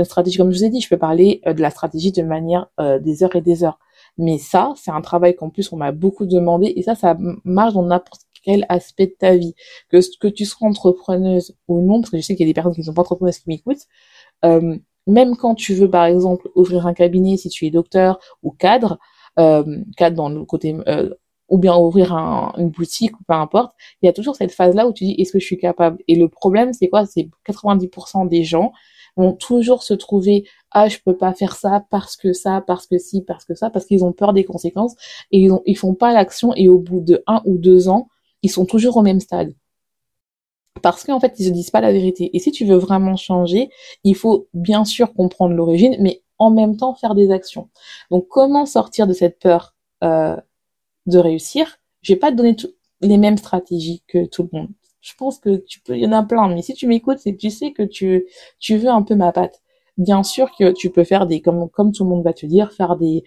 stratégie. 0.04 0.38
Comme 0.38 0.52
je 0.52 0.58
vous 0.58 0.64
ai 0.64 0.70
dit 0.70 0.80
je 0.80 0.88
peux 0.88 0.98
parler 0.98 1.42
euh, 1.46 1.52
de 1.52 1.60
la 1.60 1.70
stratégie 1.70 2.12
de 2.12 2.22
manière 2.22 2.68
des 2.78 3.24
heures 3.24 3.36
et 3.36 3.42
des 3.42 3.64
heures. 3.64 3.78
Mais 4.16 4.38
ça 4.38 4.72
c'est 4.76 4.90
un 4.90 5.02
travail 5.02 5.34
qu'en 5.34 5.50
plus 5.50 5.70
on 5.72 5.76
m'a 5.76 5.92
beaucoup 5.92 6.24
demandé 6.24 6.72
et 6.76 6.82
ça 6.82 6.94
ça 6.94 7.16
marche 7.44 7.74
dans 7.74 7.82
n'importe 7.82 8.22
quel 8.42 8.66
aspect 8.68 9.06
de 9.06 9.14
ta 9.18 9.36
vie, 9.36 9.54
que, 9.88 9.98
que 10.18 10.28
tu 10.28 10.44
sois 10.44 10.68
entrepreneuse 10.68 11.56
ou 11.68 11.80
non, 11.80 12.00
parce 12.00 12.10
que 12.10 12.18
je 12.18 12.22
sais 12.22 12.34
qu'il 12.36 12.46
y 12.46 12.48
a 12.48 12.50
des 12.50 12.54
personnes 12.54 12.74
qui 12.74 12.80
ne 12.80 12.86
sont 12.86 12.94
pas 12.94 13.02
entrepreneuses 13.02 13.38
qui 13.38 13.48
m'écoutent, 13.48 13.86
euh, 14.44 14.76
même 15.06 15.36
quand 15.36 15.54
tu 15.54 15.74
veux 15.74 15.90
par 15.90 16.04
exemple 16.04 16.48
ouvrir 16.54 16.86
un 16.86 16.94
cabinet 16.94 17.36
si 17.36 17.48
tu 17.48 17.66
es 17.66 17.70
docteur 17.70 18.18
ou 18.42 18.50
cadre, 18.50 18.98
euh, 19.38 19.82
cadre 19.96 20.16
dans 20.16 20.28
le 20.28 20.44
côté 20.44 20.76
euh, 20.86 21.10
ou 21.48 21.58
bien 21.58 21.76
ouvrir 21.76 22.14
un, 22.14 22.52
une 22.56 22.70
boutique 22.70 23.18
ou 23.20 23.24
peu 23.26 23.34
importe, 23.34 23.74
il 24.00 24.06
y 24.06 24.08
a 24.08 24.12
toujours 24.12 24.36
cette 24.36 24.52
phase 24.52 24.74
là 24.74 24.86
où 24.86 24.92
tu 24.92 25.04
dis 25.04 25.14
est-ce 25.18 25.32
que 25.32 25.40
je 25.40 25.44
suis 25.44 25.58
capable? 25.58 25.98
Et 26.08 26.14
le 26.16 26.28
problème 26.28 26.72
c'est 26.72 26.88
quoi? 26.88 27.06
C'est 27.06 27.28
90% 27.46 28.28
des 28.28 28.44
gens 28.44 28.72
vont 29.16 29.32
toujours 29.34 29.82
se 29.82 29.94
trouver 29.94 30.44
ah 30.70 30.88
je 30.88 30.98
peux 31.04 31.16
pas 31.16 31.34
faire 31.34 31.54
ça 31.54 31.84
parce 31.90 32.16
que 32.16 32.32
ça 32.32 32.62
parce 32.66 32.86
que 32.86 32.98
si 32.98 33.22
parce 33.22 33.44
que 33.44 33.54
ça 33.54 33.70
parce 33.70 33.84
qu'ils 33.84 34.04
ont 34.04 34.12
peur 34.12 34.32
des 34.32 34.44
conséquences 34.44 34.94
et 35.30 35.40
ils 35.40 35.50
ont, 35.50 35.62
ils 35.66 35.76
font 35.76 35.94
pas 35.94 36.12
l'action 36.12 36.54
et 36.54 36.68
au 36.68 36.78
bout 36.78 37.00
de 37.00 37.22
un 37.26 37.42
ou 37.44 37.58
deux 37.58 37.88
ans 37.88 38.08
ils 38.42 38.50
sont 38.50 38.66
toujours 38.66 38.96
au 38.96 39.02
même 39.02 39.20
stade. 39.20 39.54
Parce 40.82 41.04
qu'en 41.04 41.20
fait, 41.20 41.34
ils 41.38 41.46
se 41.46 41.50
disent 41.50 41.70
pas 41.70 41.80
la 41.80 41.92
vérité. 41.92 42.30
Et 42.34 42.38
si 42.38 42.50
tu 42.50 42.64
veux 42.64 42.76
vraiment 42.76 43.16
changer, 43.16 43.70
il 44.04 44.16
faut 44.16 44.48
bien 44.54 44.84
sûr 44.84 45.14
comprendre 45.14 45.54
l'origine, 45.54 45.96
mais 46.00 46.22
en 46.38 46.50
même 46.50 46.76
temps 46.76 46.94
faire 46.94 47.14
des 47.14 47.30
actions. 47.30 47.70
Donc, 48.10 48.26
comment 48.28 48.66
sortir 48.66 49.06
de 49.06 49.12
cette 49.12 49.38
peur 49.38 49.74
euh, 50.02 50.36
de 51.06 51.18
réussir? 51.18 51.78
Je 52.02 52.14
vais 52.14 52.18
pas 52.18 52.30
te 52.32 52.36
donner 52.36 52.56
les 53.00 53.18
mêmes 53.18 53.36
stratégies 53.36 54.02
que 54.08 54.26
tout 54.26 54.48
le 54.50 54.58
monde. 54.58 54.70
Je 55.00 55.12
pense 55.16 55.38
que 55.38 55.56
tu 55.56 55.80
peux, 55.80 55.96
il 55.96 56.02
y 56.02 56.06
en 56.06 56.12
a 56.12 56.22
plein. 56.22 56.48
Mais 56.48 56.62
si 56.62 56.74
tu 56.74 56.86
m'écoutes, 56.86 57.18
c'est 57.18 57.32
que 57.34 57.40
tu 57.40 57.50
sais 57.50 57.72
que 57.72 57.82
tu 57.82 58.26
tu 58.58 58.76
veux 58.76 58.88
un 58.88 59.02
peu 59.02 59.14
ma 59.16 59.32
patte. 59.32 59.60
Bien 59.98 60.22
sûr 60.22 60.50
que 60.56 60.72
tu 60.72 60.90
peux 60.90 61.04
faire 61.04 61.26
des 61.26 61.42
comme 61.42 61.68
comme 61.70 61.92
tout 61.92 62.04
le 62.04 62.10
monde 62.10 62.24
va 62.24 62.32
te 62.32 62.46
dire, 62.46 62.72
faire 62.72 62.96
des 62.96 63.24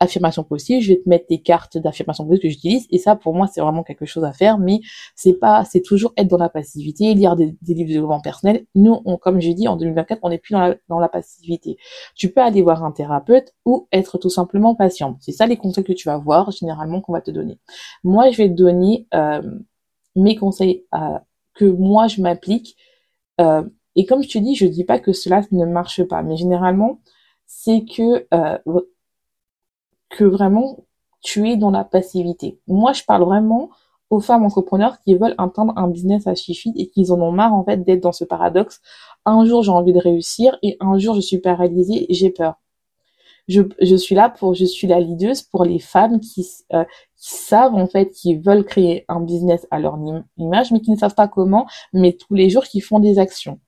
affirmation 0.00 0.44
possible, 0.44 0.80
je 0.80 0.92
vais 0.92 1.00
te 1.00 1.08
mettre 1.08 1.26
des 1.28 1.40
cartes 1.40 1.78
d'affirmation 1.78 2.24
possible 2.24 2.42
que 2.42 2.48
j'utilise 2.48 2.86
et 2.90 2.98
ça 2.98 3.16
pour 3.16 3.34
moi 3.34 3.46
c'est 3.46 3.60
vraiment 3.60 3.82
quelque 3.82 4.06
chose 4.06 4.24
à 4.24 4.32
faire 4.32 4.58
mais 4.58 4.80
c'est 5.14 5.34
pas 5.34 5.64
c'est 5.64 5.80
toujours 5.82 6.12
être 6.16 6.28
dans 6.28 6.36
la 6.36 6.48
passivité, 6.48 7.14
lire 7.14 7.36
des, 7.36 7.56
livres 7.62 7.88
de 7.88 7.92
développement 7.92 8.20
personnel. 8.20 8.66
Nous 8.74 9.00
on, 9.04 9.16
comme 9.16 9.40
j'ai 9.40 9.54
dit 9.54 9.68
en 9.68 9.76
2024, 9.76 10.20
on 10.22 10.30
n'est 10.30 10.38
plus 10.38 10.52
dans 10.52 10.60
la, 10.60 10.76
dans 10.88 10.98
la 10.98 11.08
passivité. 11.08 11.76
Tu 12.14 12.30
peux 12.30 12.40
aller 12.40 12.62
voir 12.62 12.84
un 12.84 12.92
thérapeute 12.92 13.54
ou 13.64 13.88
être 13.92 14.18
tout 14.18 14.30
simplement 14.30 14.74
patient. 14.74 15.16
C'est 15.20 15.32
ça 15.32 15.46
les 15.46 15.56
conseils 15.56 15.84
que 15.84 15.92
tu 15.92 16.08
vas 16.08 16.18
voir 16.18 16.50
généralement 16.50 17.00
qu'on 17.00 17.12
va 17.12 17.20
te 17.20 17.30
donner. 17.30 17.58
Moi 18.02 18.30
je 18.30 18.38
vais 18.38 18.48
te 18.48 18.54
donner 18.54 19.06
euh, 19.14 19.42
mes 20.16 20.36
conseils 20.36 20.84
euh, 20.94 21.18
que 21.54 21.64
moi 21.64 22.08
je 22.08 22.20
m'applique 22.20 22.76
euh, 23.40 23.62
et 23.96 24.06
comme 24.06 24.22
je 24.22 24.28
te 24.28 24.38
dis, 24.38 24.56
je 24.56 24.66
dis 24.66 24.84
pas 24.84 24.98
que 24.98 25.12
cela 25.12 25.42
ne 25.52 25.66
marche 25.66 26.02
pas, 26.04 26.22
mais 26.22 26.36
généralement 26.36 27.00
c'est 27.46 27.84
que 27.84 28.26
que 30.14 30.24
vraiment 30.24 30.84
tu 31.22 31.48
es 31.50 31.56
dans 31.56 31.70
la 31.70 31.84
passivité. 31.84 32.60
Moi, 32.66 32.92
je 32.92 33.02
parle 33.04 33.24
vraiment 33.24 33.70
aux 34.10 34.20
femmes 34.20 34.44
entrepreneurs 34.44 34.98
qui 35.02 35.14
veulent 35.14 35.34
atteindre 35.38 35.72
un 35.76 35.88
business 35.88 36.26
à 36.26 36.34
chiffre 36.34 36.68
et 36.76 36.88
qui 36.88 37.10
en 37.10 37.20
ont 37.20 37.32
marre 37.32 37.54
en 37.54 37.64
fait 37.64 37.78
d'être 37.78 38.02
dans 38.02 38.12
ce 38.12 38.24
paradoxe. 38.24 38.80
Un 39.24 39.44
jour 39.44 39.62
j'ai 39.62 39.70
envie 39.70 39.92
de 39.92 39.98
réussir 39.98 40.56
et 40.62 40.76
un 40.80 40.98
jour 40.98 41.14
je 41.14 41.20
suis 41.20 41.38
paralysée 41.38 42.06
et 42.10 42.14
j'ai 42.14 42.30
peur. 42.30 42.54
Je, 43.48 43.62
je, 43.80 43.96
suis 43.96 44.14
là 44.14 44.30
pour, 44.30 44.54
je 44.54 44.64
suis 44.64 44.86
la 44.86 45.00
leaduse 45.00 45.42
pour 45.42 45.64
les 45.64 45.78
femmes 45.78 46.20
qui, 46.20 46.46
euh, 46.72 46.84
savent 47.16 47.74
en 47.74 47.86
fait, 47.86 48.10
qui 48.10 48.36
veulent 48.36 48.64
créer 48.64 49.04
un 49.08 49.20
business 49.20 49.66
à 49.70 49.78
leur 49.78 49.98
image, 50.38 50.72
mais 50.72 50.80
qui 50.80 50.90
ne 50.90 50.96
savent 50.96 51.14
pas 51.14 51.28
comment, 51.28 51.66
mais 51.92 52.12
tous 52.12 52.34
les 52.34 52.50
jours 52.50 52.64
qui 52.64 52.80
font 52.80 53.00
des 53.00 53.18
actions 53.18 53.60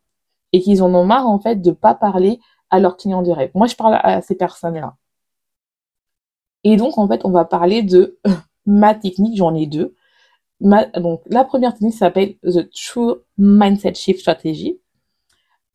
et 0.52 0.60
qui 0.60 0.80
en 0.80 0.94
ont 0.94 1.04
marre 1.04 1.28
en 1.28 1.38
fait 1.38 1.56
de 1.56 1.72
pas 1.72 1.94
parler 1.94 2.38
à 2.70 2.80
leurs 2.80 2.96
clients 2.96 3.22
de 3.22 3.30
rêve. 3.30 3.50
Moi, 3.54 3.66
je 3.66 3.74
parle 3.74 3.98
à 4.02 4.22
ces 4.22 4.34
personnes-là. 4.34 4.94
Et 6.68 6.76
donc, 6.76 6.98
en 6.98 7.06
fait, 7.06 7.24
on 7.24 7.30
va 7.30 7.44
parler 7.44 7.84
de 7.84 8.18
ma 8.66 8.92
technique, 8.92 9.36
j'en 9.36 9.54
ai 9.54 9.66
deux. 9.66 9.94
donc, 10.60 11.22
la 11.26 11.44
première 11.44 11.72
technique 11.74 11.94
s'appelle 11.94 12.34
The 12.42 12.68
True 12.70 13.22
Mindset 13.38 13.94
Shift 13.94 14.18
Strategy. 14.18 14.80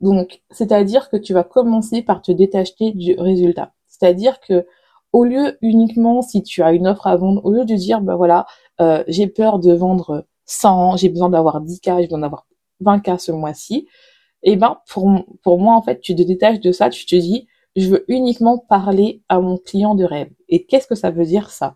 Donc, 0.02 0.42
c'est-à-dire 0.50 1.10
que 1.10 1.16
tu 1.16 1.32
vas 1.32 1.46
commencer 1.46 2.02
par 2.02 2.22
te 2.22 2.34
détacher 2.34 2.92
du 2.92 3.16
résultat. 3.18 3.72
C'est-à-dire 3.88 4.42
que, 4.42 4.68
au 5.14 5.24
lieu 5.24 5.58
uniquement, 5.62 6.22
si 6.22 6.44
tu 6.44 6.62
as 6.62 6.74
une 6.74 6.88
offre 6.88 7.08
à 7.08 7.16
vendre, 7.16 7.40
au 7.46 7.54
lieu 7.54 7.64
de 7.64 7.76
dire, 7.76 8.02
ben 8.02 8.18
voilà, 8.18 8.46
euh, 8.82 9.06
j'ai 9.08 9.28
peur 9.28 9.60
de 9.60 9.72
vendre 9.72 10.26
100, 10.46 10.98
j'ai 10.98 11.08
besoin 11.08 11.30
d'avoir 11.30 11.62
10K, 11.64 12.02
j'ai 12.02 12.08
besoin 12.08 12.20
d'avoir 12.20 12.48
20K 12.84 13.18
ce 13.18 13.32
mois-ci, 13.32 13.88
eh 14.44 14.58
ben, 14.58 14.78
pour, 14.90 15.10
pour 15.42 15.58
moi, 15.58 15.74
en 15.74 15.82
fait, 15.82 16.02
tu 16.02 16.16
te 16.16 16.22
détaches 16.22 16.60
de 16.60 16.74
ça, 16.74 16.90
tu 16.90 17.06
te 17.06 17.16
dis, 17.16 17.48
je 17.76 17.90
veux 17.90 18.06
uniquement 18.12 18.58
parler 18.58 19.22
à 19.30 19.40
mon 19.40 19.58
client 19.58 19.96
de 19.96 20.04
rêve. 20.04 20.32
Et 20.50 20.66
qu'est-ce 20.66 20.88
que 20.88 20.96
ça 20.96 21.12
veut 21.12 21.26
dire 21.26 21.50
ça? 21.50 21.76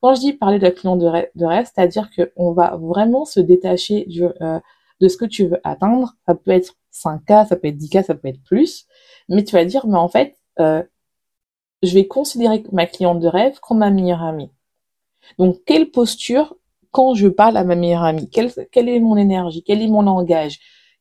Quand 0.00 0.14
je 0.14 0.20
dis 0.20 0.32
parler 0.32 0.58
de 0.58 0.68
client 0.68 0.96
de 0.96 1.06
rêve, 1.44 1.70
c'est-à-dire 1.72 2.10
qu'on 2.10 2.52
va 2.52 2.76
vraiment 2.76 3.24
se 3.24 3.40
détacher 3.40 4.06
euh, 4.40 4.60
de 5.00 5.08
ce 5.08 5.16
que 5.16 5.24
tu 5.24 5.46
veux 5.46 5.60
atteindre. 5.64 6.14
Ça 6.26 6.34
peut 6.34 6.50
être 6.50 6.74
5K, 6.92 7.48
ça 7.48 7.56
peut 7.56 7.68
être 7.68 7.78
10K, 7.78 8.04
ça 8.04 8.14
peut 8.14 8.28
être 8.28 8.42
plus. 8.42 8.86
Mais 9.28 9.44
tu 9.44 9.54
vas 9.54 9.64
dire, 9.64 9.86
mais 9.86 9.96
en 9.96 10.08
fait, 10.08 10.36
euh, 10.60 10.82
je 11.82 11.94
vais 11.94 12.06
considérer 12.06 12.62
ma 12.72 12.86
cliente 12.86 13.20
de 13.20 13.28
rêve 13.28 13.58
comme 13.60 13.78
ma 13.78 13.90
meilleure 13.90 14.22
amie. 14.22 14.50
Donc, 15.38 15.58
quelle 15.66 15.90
posture 15.90 16.56
quand 16.90 17.14
je 17.14 17.28
parle 17.28 17.56
à 17.56 17.64
ma 17.64 17.74
meilleure 17.74 18.04
amie? 18.04 18.30
Quelle, 18.30 18.52
quelle 18.72 18.88
est 18.88 19.00
mon 19.00 19.16
énergie? 19.16 19.62
Quel 19.62 19.82
est 19.82 19.88
mon 19.88 20.02
langage? 20.02 20.58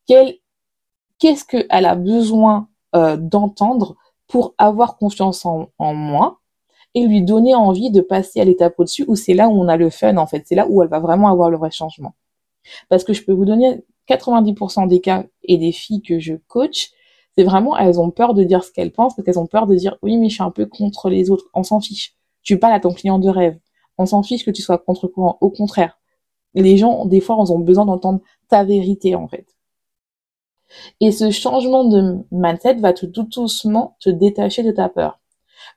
Qu'est-ce 0.08 1.46
qu'elle 1.46 1.86
a 1.86 1.96
besoin 1.96 2.70
euh, 2.96 3.18
d'entendre 3.18 3.96
pour 4.28 4.56
avoir 4.58 4.98
confiance 4.98 5.46
en, 5.46 5.70
moi 5.80 6.40
et 6.94 7.06
lui 7.06 7.22
donner 7.22 7.56
envie 7.56 7.92
de 7.92 8.02
passer 8.02 8.40
à 8.40 8.46
l'étape 8.46 8.76
au-dessus 8.80 9.06
où 9.08 9.16
c'est 9.16 9.34
là 9.34 9.50
où 9.50 9.52
on 9.52 9.68
a 9.68 9.78
le 9.78 9.90
fun 9.90 10.18
en 10.18 10.28
fait, 10.28 10.44
c'est 10.46 10.56
là 10.56 10.66
où 10.70 10.82
elle 10.82 10.90
va 10.90 11.00
vraiment 11.00 11.30
avoir 11.30 11.50
le 11.50 11.58
vrai 11.58 11.72
changement. 11.72 12.16
Parce 12.90 13.04
que 13.04 13.14
je 13.14 13.24
peux 13.24 13.34
vous 13.34 13.46
donner 13.46 13.84
90% 14.10 14.88
des 14.88 15.02
cas 15.02 15.26
et 15.44 15.58
des 15.58 15.72
filles 15.72 16.02
que 16.02 16.20
je 16.20 16.36
coach, 16.48 16.92
c'est 17.38 17.44
vraiment 17.44 17.78
elles 17.78 18.00
ont 18.00 18.12
peur 18.12 18.34
de 18.34 18.44
dire 18.44 18.64
ce 18.64 18.72
qu'elles 18.72 18.92
pensent 18.92 19.16
parce 19.16 19.26
qu'elles 19.26 19.40
ont 19.40 19.48
peur 19.48 19.68
de 19.68 19.76
dire 19.76 19.98
oui 20.02 20.18
mais 20.18 20.30
je 20.30 20.36
suis 20.36 20.44
un 20.44 20.52
peu 20.52 20.66
contre 20.66 21.10
les 21.10 21.30
autres, 21.32 21.46
on 21.54 21.64
s'en 21.64 21.82
fiche. 21.82 22.16
Tu 22.44 22.60
parles 22.60 22.74
à 22.74 22.80
ton 22.80 22.94
client 22.94 23.20
de 23.20 23.30
rêve, 23.30 23.60
on 23.98 24.06
s'en 24.06 24.24
fiche 24.24 24.46
que 24.46 24.52
tu 24.52 24.62
sois 24.62 24.78
contre 24.78 25.08
courant, 25.08 25.38
au 25.42 25.50
contraire. 25.50 26.00
Les 26.54 26.78
gens 26.78 27.06
des 27.06 27.20
fois 27.20 27.38
ils 27.46 27.52
ont 27.52 27.60
besoin 27.60 27.86
d'entendre 27.86 28.22
ta 28.48 28.64
vérité 28.64 29.16
en 29.16 29.28
fait. 29.28 29.55
Et 31.02 31.12
ce 31.12 31.32
changement 31.32 31.84
de 31.84 32.20
mindset 32.32 32.76
va 32.76 32.94
tout 32.94 33.08
doucement 33.08 33.98
te 34.00 34.10
détacher 34.10 34.64
de 34.64 34.72
ta 34.72 34.90
peur. 34.90 35.20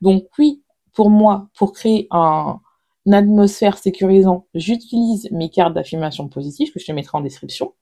Donc 0.00 0.24
oui, 0.38 0.62
pour 0.92 1.10
moi, 1.10 1.48
pour 1.56 1.72
créer 1.72 2.08
un, 2.10 2.60
une 3.06 3.14
atmosphère 3.14 3.78
sécurisante, 3.78 4.46
j'utilise 4.54 5.28
mes 5.32 5.50
cartes 5.50 5.74
d'affirmation 5.74 6.28
positive 6.28 6.72
que 6.72 6.80
je 6.80 6.86
te 6.86 6.92
mettrai 6.92 7.18
en 7.18 7.20
description 7.22 7.74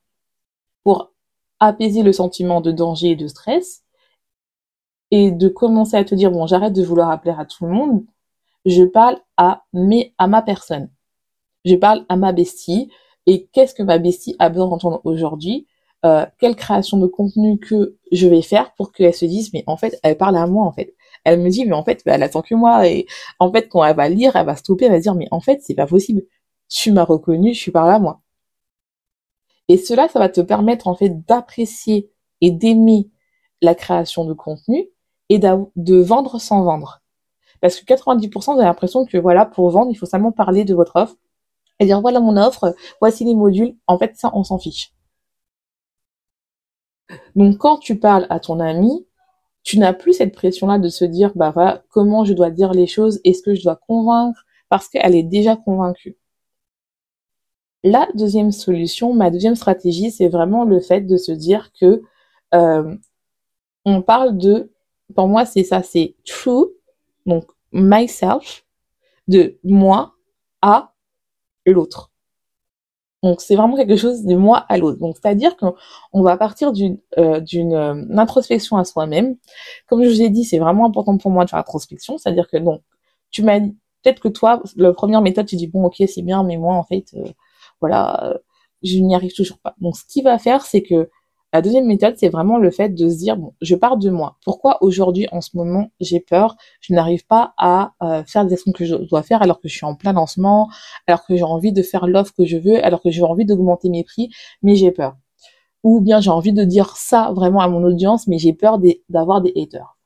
pour 0.84 1.12
apaiser 1.60 2.02
le 2.02 2.12
sentiment 2.12 2.60
de 2.60 2.70
danger 2.70 3.10
et 3.10 3.16
de 3.16 3.26
stress 3.26 3.84
et 5.10 5.30
de 5.30 5.48
commencer 5.48 5.96
à 5.96 6.04
te 6.04 6.14
dire 6.14 6.30
bon 6.30 6.46
j'arrête 6.46 6.72
de 6.72 6.82
vouloir 6.82 7.10
appeler 7.10 7.34
à 7.36 7.44
tout 7.44 7.64
le 7.66 7.72
monde. 7.72 8.04
Je 8.64 8.82
parle 8.84 9.18
à 9.36 9.64
mes 9.72 10.14
à 10.18 10.26
ma 10.26 10.42
personne. 10.42 10.90
Je 11.64 11.74
parle 11.74 12.04
à 12.08 12.16
ma 12.16 12.32
bestie. 12.32 12.90
Et 13.26 13.46
qu'est-ce 13.46 13.74
que 13.74 13.82
ma 13.82 13.98
bestie 13.98 14.36
a 14.38 14.48
besoin 14.48 14.68
d'entendre 14.68 15.00
aujourd'hui? 15.04 15.66
Euh, 16.06 16.26
quelle 16.38 16.56
création 16.56 16.98
de 16.98 17.06
contenu 17.06 17.58
que 17.58 17.96
je 18.12 18.26
vais 18.28 18.42
faire 18.42 18.74
pour 18.74 18.92
qu'elle 18.92 19.14
se 19.14 19.24
dise 19.26 19.52
mais 19.52 19.64
en 19.66 19.76
fait 19.76 19.98
elle 20.02 20.16
parle 20.16 20.36
à 20.36 20.46
moi 20.46 20.64
en 20.66 20.72
fait 20.72 20.94
elle 21.24 21.40
me 21.40 21.50
dit 21.50 21.64
mais 21.66 21.74
en 21.74 21.84
fait 21.84 22.02
bah, 22.06 22.12
elle 22.14 22.22
attend 22.22 22.42
que 22.42 22.54
moi 22.54 22.86
et 22.88 23.06
en 23.40 23.52
fait 23.52 23.68
quand 23.68 23.84
elle 23.84 23.96
va 23.96 24.08
lire 24.08 24.36
elle 24.36 24.46
va 24.46 24.56
stopper 24.56 24.86
elle 24.86 24.92
va 24.92 24.98
se 24.98 25.02
dire 25.02 25.14
mais 25.14 25.28
en 25.30 25.40
fait 25.40 25.60
c'est 25.62 25.74
pas 25.74 25.86
possible 25.86 26.22
tu 26.68 26.92
m'as 26.92 27.04
reconnu 27.04 27.54
je 27.54 27.60
suis 27.60 27.72
là 27.72 27.98
moi 27.98 28.20
Et 29.68 29.78
cela, 29.78 30.08
ça 30.08 30.18
va 30.18 30.28
te 30.28 30.40
permettre 30.40 30.86
en 30.88 30.94
fait 30.94 31.24
d'apprécier 31.26 32.10
et 32.40 32.50
d'aimer 32.50 33.10
la 33.62 33.74
création 33.74 34.24
de 34.24 34.32
contenu 34.34 34.88
et 35.28 35.38
de 35.38 35.96
vendre 35.96 36.40
sans 36.40 36.62
vendre. 36.62 37.02
Parce 37.60 37.80
que 37.80 37.84
90% 37.84 38.44
vous 38.54 38.60
avez 38.60 38.64
l'impression 38.64 39.06
que 39.06 39.18
voilà, 39.18 39.46
pour 39.46 39.70
vendre, 39.70 39.90
il 39.90 39.96
faut 39.96 40.06
seulement 40.06 40.32
parler 40.32 40.64
de 40.64 40.74
votre 40.74 40.96
offre 40.96 41.16
et 41.80 41.86
dire 41.86 42.00
voilà 42.00 42.20
mon 42.20 42.36
offre, 42.36 42.74
voici 43.00 43.24
les 43.24 43.34
modules. 43.34 43.76
En 43.86 43.98
fait, 43.98 44.16
ça, 44.16 44.30
on 44.34 44.44
s'en 44.44 44.58
fiche. 44.58 44.92
Donc, 47.34 47.58
quand 47.58 47.78
tu 47.78 47.98
parles 47.98 48.26
à 48.30 48.40
ton 48.40 48.60
ami, 48.60 49.06
tu 49.62 49.78
n'as 49.78 49.92
plus 49.92 50.12
cette 50.14 50.34
pression-là 50.34 50.78
de 50.78 50.88
se 50.88 51.04
dire, 51.04 51.32
bah 51.34 51.82
comment 51.90 52.24
je 52.24 52.32
dois 52.34 52.50
dire 52.50 52.72
les 52.72 52.86
choses, 52.86 53.20
est-ce 53.24 53.42
que 53.42 53.54
je 53.54 53.62
dois 53.64 53.76
convaincre, 53.76 54.44
parce 54.68 54.88
qu'elle 54.88 55.14
est 55.14 55.22
déjà 55.24 55.56
convaincue. 55.56 56.16
La 57.82 58.08
deuxième 58.14 58.52
solution, 58.52 59.12
ma 59.12 59.30
deuxième 59.30 59.56
stratégie, 59.56 60.10
c'est 60.10 60.28
vraiment 60.28 60.64
le 60.64 60.80
fait 60.80 61.02
de 61.02 61.16
se 61.16 61.32
dire 61.32 61.72
que 61.80 62.02
euh, 62.54 62.96
on 63.84 64.02
parle 64.02 64.38
de, 64.38 64.72
pour 65.14 65.28
moi, 65.28 65.44
c'est 65.44 65.64
ça, 65.64 65.82
c'est 65.82 66.14
true, 66.24 66.66
donc 67.26 67.44
myself, 67.72 68.64
de 69.28 69.58
moi 69.64 70.14
à 70.62 70.94
l'autre. 71.66 72.12
Donc 73.22 73.40
c'est 73.40 73.56
vraiment 73.56 73.76
quelque 73.76 73.96
chose 73.96 74.24
de 74.24 74.36
moi 74.36 74.64
à 74.68 74.78
l'autre. 74.78 74.98
Donc 74.98 75.16
c'est-à-dire 75.20 75.56
qu'on 75.56 76.22
va 76.22 76.36
partir 76.36 76.72
d'une 76.72 76.98
euh, 77.18 77.40
d'une 77.40 77.74
euh, 77.74 78.04
introspection 78.16 78.76
à 78.76 78.84
soi-même. 78.84 79.36
Comme 79.88 80.02
je 80.04 80.08
vous 80.08 80.22
ai 80.22 80.30
dit, 80.30 80.44
c'est 80.44 80.58
vraiment 80.58 80.86
important 80.86 81.16
pour 81.18 81.30
moi 81.30 81.44
de 81.44 81.50
faire 81.50 81.58
l'introspection, 81.58 82.18
c'est-à-dire 82.18 82.48
que 82.48 82.58
donc 82.58 82.82
tu 83.30 83.42
m'as 83.42 83.60
peut-être 83.60 84.20
que 84.20 84.28
toi, 84.28 84.62
la 84.76 84.92
première 84.92 85.22
méthode, 85.22 85.46
tu 85.46 85.56
dis 85.56 85.66
bon 85.66 85.84
ok 85.84 85.96
c'est 86.08 86.22
bien, 86.22 86.42
mais 86.44 86.56
moi 86.58 86.74
en 86.74 86.84
fait 86.84 87.06
euh, 87.14 87.24
voilà, 87.80 88.38
je 88.82 88.98
n'y 88.98 89.14
arrive 89.14 89.32
toujours 89.34 89.58
pas. 89.58 89.74
Donc 89.80 89.96
ce 89.96 90.04
qu'il 90.06 90.24
va 90.24 90.38
faire, 90.38 90.62
c'est 90.62 90.82
que 90.82 91.10
la 91.52 91.62
deuxième 91.62 91.86
méthode, 91.86 92.14
c'est 92.18 92.28
vraiment 92.28 92.58
le 92.58 92.70
fait 92.70 92.90
de 92.90 93.08
se 93.08 93.16
dire, 93.16 93.36
bon, 93.36 93.54
je 93.62 93.74
pars 93.76 93.96
de 93.96 94.10
moi. 94.10 94.36
Pourquoi 94.44 94.82
aujourd'hui, 94.82 95.26
en 95.32 95.40
ce 95.40 95.56
moment, 95.56 95.88
j'ai 96.00 96.20
peur, 96.20 96.56
je 96.80 96.92
n'arrive 96.92 97.26
pas 97.26 97.54
à 97.56 97.92
euh, 98.02 98.24
faire 98.24 98.44
des 98.44 98.54
actions 98.54 98.72
que 98.72 98.84
je 98.84 98.94
dois 98.96 99.22
faire 99.22 99.42
alors 99.42 99.60
que 99.60 99.68
je 99.68 99.74
suis 99.74 99.86
en 99.86 99.94
plein 99.94 100.12
lancement, 100.12 100.68
alors 101.06 101.24
que 101.24 101.36
j'ai 101.36 101.44
envie 101.44 101.72
de 101.72 101.82
faire 101.82 102.06
l'offre 102.06 102.34
que 102.36 102.44
je 102.44 102.58
veux, 102.58 102.84
alors 102.84 103.00
que 103.00 103.10
j'ai 103.10 103.22
envie 103.22 103.46
d'augmenter 103.46 103.88
mes 103.88 104.04
prix, 104.04 104.30
mais 104.62 104.74
j'ai 104.74 104.90
peur. 104.90 105.16
Ou 105.82 106.00
bien 106.00 106.20
j'ai 106.20 106.30
envie 106.30 106.52
de 106.52 106.64
dire 106.64 106.96
ça 106.96 107.32
vraiment 107.32 107.60
à 107.60 107.68
mon 107.68 107.82
audience, 107.84 108.26
mais 108.26 108.38
j'ai 108.38 108.52
peur 108.52 108.78
d'avoir 109.08 109.40
des 109.40 109.52
haters. 109.56 109.96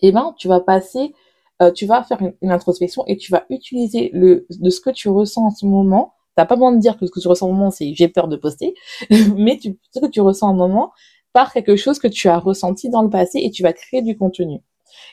Eh 0.00 0.12
ben, 0.12 0.34
tu 0.38 0.48
vas 0.48 0.60
passer, 0.60 1.14
euh, 1.62 1.72
tu 1.72 1.86
vas 1.86 2.02
faire 2.02 2.18
une, 2.42 2.50
introspection 2.50 3.04
et 3.06 3.16
tu 3.16 3.32
vas 3.32 3.44
utiliser 3.50 4.10
le 4.12 4.46
de 4.50 4.70
ce 4.70 4.80
que 4.80 4.90
tu 4.90 5.08
ressens 5.08 5.46
en 5.46 5.50
ce 5.50 5.66
moment 5.66 6.14
T'as 6.36 6.44
pas 6.44 6.54
besoin 6.54 6.72
de 6.72 6.78
dire 6.78 6.98
que 6.98 7.06
ce 7.06 7.10
que 7.10 7.18
tu 7.18 7.28
ressens 7.28 7.48
au 7.48 7.52
moment, 7.52 7.70
c'est 7.70 7.94
j'ai 7.94 8.08
peur 8.08 8.28
de 8.28 8.36
poster, 8.36 8.74
mais 9.36 9.56
tu, 9.58 9.78
ce 9.90 10.00
que 10.00 10.06
tu 10.06 10.20
ressens 10.20 10.50
au 10.50 10.54
moment 10.54 10.92
par 11.32 11.52
quelque 11.52 11.76
chose 11.76 11.98
que 11.98 12.08
tu 12.08 12.28
as 12.28 12.38
ressenti 12.38 12.88
dans 12.88 13.02
le 13.02 13.10
passé 13.10 13.40
et 13.42 13.50
tu 13.50 13.62
vas 13.62 13.72
créer 13.72 14.02
du 14.02 14.16
contenu. 14.16 14.60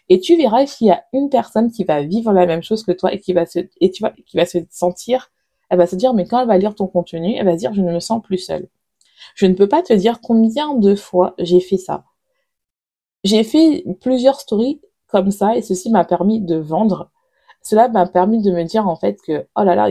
Et 0.10 0.20
tu 0.20 0.38
verras 0.38 0.65
qu'il 0.65 0.88
y 0.88 0.92
a 0.92 1.03
une 1.13 1.30
personne 1.30 1.72
qui 1.72 1.84
va 1.84 2.01
vivre 2.01 2.32
la 2.32 2.46
même 2.46 2.63
chose 2.63 2.84
que 2.84 2.92
toi 2.92 3.13
et 3.13 3.20
qui 3.20 3.34
va 3.34 3.46
se, 3.46 3.60
et 3.82 3.92
tu 3.92 4.01
vois, 4.01 4.12
qui 4.25 4.38
va 4.38 4.46
se 4.46 4.60
sentir, 4.70 5.32
elle 5.70 5.77
va 5.77 5.88
se 5.88 5.96
dire, 5.96 6.13
mais 6.13 6.25
quand 6.25 6.39
elle 6.39 6.48
va 6.48 6.58
lire 6.58 6.75
ton 6.75 6.88
contenu, 6.88 7.36
elle 7.36 7.46
va 7.46 7.53
se 7.53 7.58
dire, 7.58 7.74
je 7.74 7.82
ne 7.82 7.92
me 7.92 8.00
sens 8.00 8.22
plus 8.22 8.38
seule. 8.38 8.70
Je 9.36 9.46
ne 9.46 9.53
peux 9.53 9.68
pas 9.68 9.82
te 9.82 9.94
dire 9.94 10.22
combien 10.22 10.75
de 10.75 10.96
fois 10.96 11.34
j'ai 11.39 11.60
fait 11.60 11.77
ça. 11.77 12.06
J'ai 13.24 13.44
fait 13.44 13.86
plusieurs 14.01 14.39
stories 14.39 14.82
comme 15.08 15.32
ça 15.32 15.56
et 15.56 15.62
ceci 15.62 15.89
m'a 15.89 16.06
permis 16.06 16.42
de 16.42 16.58
vendre. 16.58 17.12
Cela 17.62 17.88
m'a 17.88 18.06
permis 18.08 18.42
de 18.42 18.51
me 18.51 18.63
dire 18.63 18.88
en 18.88 18.96
fait 18.96 19.18
que, 19.25 19.48
oh 19.56 19.63
là 19.63 19.75
là, 19.75 19.89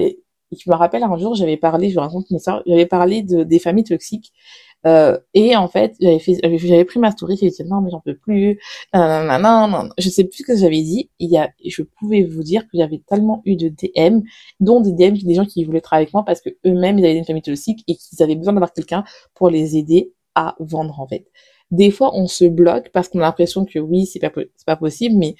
et 0.52 0.56
je 0.56 0.70
me 0.70 0.76
rappelle 0.76 1.02
un 1.02 1.16
jour, 1.16 1.34
j'avais 1.34 1.56
parlé, 1.56 1.88
je 1.88 1.94
vous 1.94 2.00
raconte 2.00 2.28
une 2.30 2.36
histoire, 2.36 2.62
j'avais 2.66 2.86
parlé 2.86 3.22
de, 3.22 3.42
des 3.42 3.58
familles 3.58 3.84
toxiques. 3.84 4.32
Euh, 4.84 5.16
et 5.32 5.56
en 5.56 5.68
fait, 5.68 5.94
j'avais 6.00 6.18
fait, 6.18 6.38
j'avais 6.42 6.84
pris 6.84 6.98
ma 6.98 7.12
story, 7.12 7.38
j'ai 7.40 7.50
dit 7.50 7.64
non 7.64 7.80
mais 7.80 7.90
j'en 7.90 8.00
peux 8.00 8.16
plus, 8.16 8.58
non, 8.92 9.38
non, 9.38 9.68
non, 9.68 9.88
je 9.96 10.08
sais 10.10 10.24
plus 10.24 10.38
ce 10.38 10.42
que 10.42 10.56
j'avais 10.56 10.82
dit. 10.82 11.10
Il 11.20 11.30
y 11.30 11.38
a, 11.38 11.50
je 11.64 11.82
pouvais 11.82 12.24
vous 12.24 12.42
dire 12.42 12.64
que 12.64 12.76
j'avais 12.76 13.00
tellement 13.06 13.42
eu 13.44 13.56
de 13.56 13.68
DM, 13.68 14.20
dont 14.60 14.80
des 14.80 14.92
DM 14.92 15.14
des 15.14 15.34
gens 15.34 15.46
qui 15.46 15.64
voulaient 15.64 15.80
travailler 15.80 16.06
avec 16.06 16.14
moi 16.14 16.24
parce 16.24 16.40
que 16.40 16.50
eux-mêmes 16.66 16.98
ils 16.98 17.04
avaient 17.04 17.16
une 17.16 17.24
famille 17.24 17.42
toxique 17.42 17.84
et 17.88 17.94
qu'ils 17.96 18.22
avaient 18.22 18.34
besoin 18.36 18.52
d'avoir 18.54 18.72
quelqu'un 18.72 19.04
pour 19.34 19.50
les 19.50 19.76
aider 19.76 20.12
à 20.34 20.56
vendre 20.58 21.00
en 21.00 21.06
fait. 21.06 21.26
Des 21.70 21.90
fois, 21.90 22.10
on 22.14 22.26
se 22.26 22.44
bloque 22.44 22.90
parce 22.92 23.08
qu'on 23.08 23.20
a 23.20 23.22
l'impression 23.22 23.64
que 23.64 23.78
oui, 23.78 24.04
c'est 24.06 24.18
pas, 24.18 24.30
pas 24.66 24.76
possible, 24.76 25.16
mais 25.16 25.36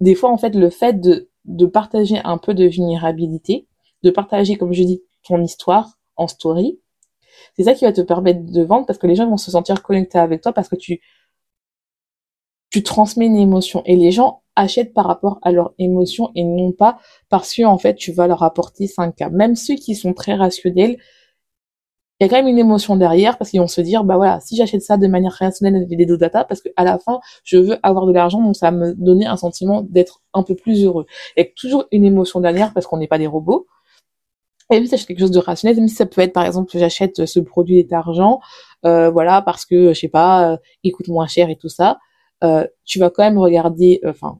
des 0.00 0.14
fois 0.14 0.30
en 0.30 0.38
fait 0.38 0.54
le 0.54 0.70
fait 0.70 1.00
de 1.00 1.28
de 1.44 1.66
partager 1.66 2.20
un 2.24 2.38
peu 2.38 2.54
de 2.54 2.64
vulnérabilité, 2.64 3.66
de 4.04 4.10
partager, 4.10 4.56
comme 4.56 4.72
je 4.72 4.82
dis, 4.82 5.02
ton 5.24 5.42
histoire 5.42 5.98
en 6.16 6.28
story. 6.28 6.80
C'est 7.56 7.64
ça 7.64 7.74
qui 7.74 7.84
va 7.84 7.92
te 7.92 8.00
permettre 8.00 8.44
de 8.44 8.62
vendre 8.62 8.86
parce 8.86 8.98
que 8.98 9.06
les 9.06 9.16
gens 9.16 9.28
vont 9.28 9.36
se 9.36 9.50
sentir 9.50 9.82
connectés 9.82 10.18
avec 10.18 10.40
toi 10.42 10.52
parce 10.52 10.68
que 10.68 10.76
tu, 10.76 11.00
tu 12.70 12.82
transmets 12.82 13.26
une 13.26 13.36
émotion 13.36 13.82
et 13.86 13.96
les 13.96 14.10
gens 14.10 14.42
achètent 14.56 14.94
par 14.94 15.06
rapport 15.06 15.38
à 15.42 15.50
leur 15.50 15.74
émotion 15.78 16.30
et 16.34 16.44
non 16.44 16.72
pas 16.72 16.98
parce 17.28 17.52
que 17.54 17.64
en 17.64 17.78
fait 17.78 17.94
tu 17.96 18.12
vas 18.12 18.26
leur 18.26 18.42
apporter 18.42 18.86
5 18.86 19.16
cas. 19.16 19.30
Même 19.30 19.56
ceux 19.56 19.74
qui 19.74 19.96
sont 19.96 20.12
très 20.12 20.34
rationnels, 20.34 20.98
il 22.20 22.24
y 22.24 22.26
a 22.26 22.28
quand 22.28 22.36
même 22.36 22.46
une 22.46 22.58
émotion 22.58 22.96
derrière 22.96 23.38
parce 23.38 23.50
qu'ils 23.50 23.60
vont 23.60 23.66
se 23.66 23.80
dire 23.80 24.04
bah 24.04 24.16
voilà 24.16 24.38
si 24.40 24.56
j'achète 24.56 24.82
ça 24.82 24.96
de 24.96 25.06
manière 25.08 25.32
rationnelle 25.32 25.74
avec 25.74 25.88
des 25.88 26.06
data 26.16 26.44
parce 26.44 26.60
que 26.60 26.68
à 26.76 26.84
la 26.84 26.98
fin 26.98 27.18
je 27.42 27.58
veux 27.58 27.78
avoir 27.82 28.06
de 28.06 28.12
l'argent 28.12 28.40
donc 28.40 28.54
ça 28.54 28.70
va 28.70 28.76
me 28.76 28.94
donner 28.94 29.26
un 29.26 29.36
sentiment 29.36 29.82
d'être 29.82 30.22
un 30.32 30.44
peu 30.44 30.54
plus 30.54 30.84
heureux. 30.84 31.06
Il 31.36 31.40
y 31.42 31.46
a 31.46 31.48
toujours 31.56 31.86
une 31.90 32.04
émotion 32.04 32.40
derrière 32.40 32.72
parce 32.72 32.86
qu'on 32.86 32.98
n'est 32.98 33.08
pas 33.08 33.18
des 33.18 33.26
robots 33.26 33.66
et 34.70 34.74
même 34.74 34.86
si 34.86 35.06
quelque 35.06 35.20
chose 35.20 35.30
de 35.30 35.38
rationnel, 35.38 35.76
si 35.88 35.94
ça 35.94 36.06
peut 36.06 36.20
être 36.20 36.32
par 36.32 36.46
exemple 36.46 36.70
j'achète 36.78 37.26
ce 37.26 37.40
produit 37.40 37.84
d'argent, 37.84 38.40
euh, 38.86 39.10
voilà 39.10 39.42
parce 39.42 39.64
que 39.66 39.92
je 39.92 40.00
sais 40.00 40.08
pas, 40.08 40.52
euh, 40.52 40.56
il 40.82 40.92
coûte 40.92 41.08
moins 41.08 41.26
cher 41.26 41.50
et 41.50 41.56
tout 41.56 41.68
ça, 41.68 41.98
euh, 42.42 42.66
tu 42.84 42.98
vas 42.98 43.10
quand 43.10 43.22
même 43.22 43.38
regarder, 43.38 44.00
euh, 44.04 44.10
enfin 44.10 44.38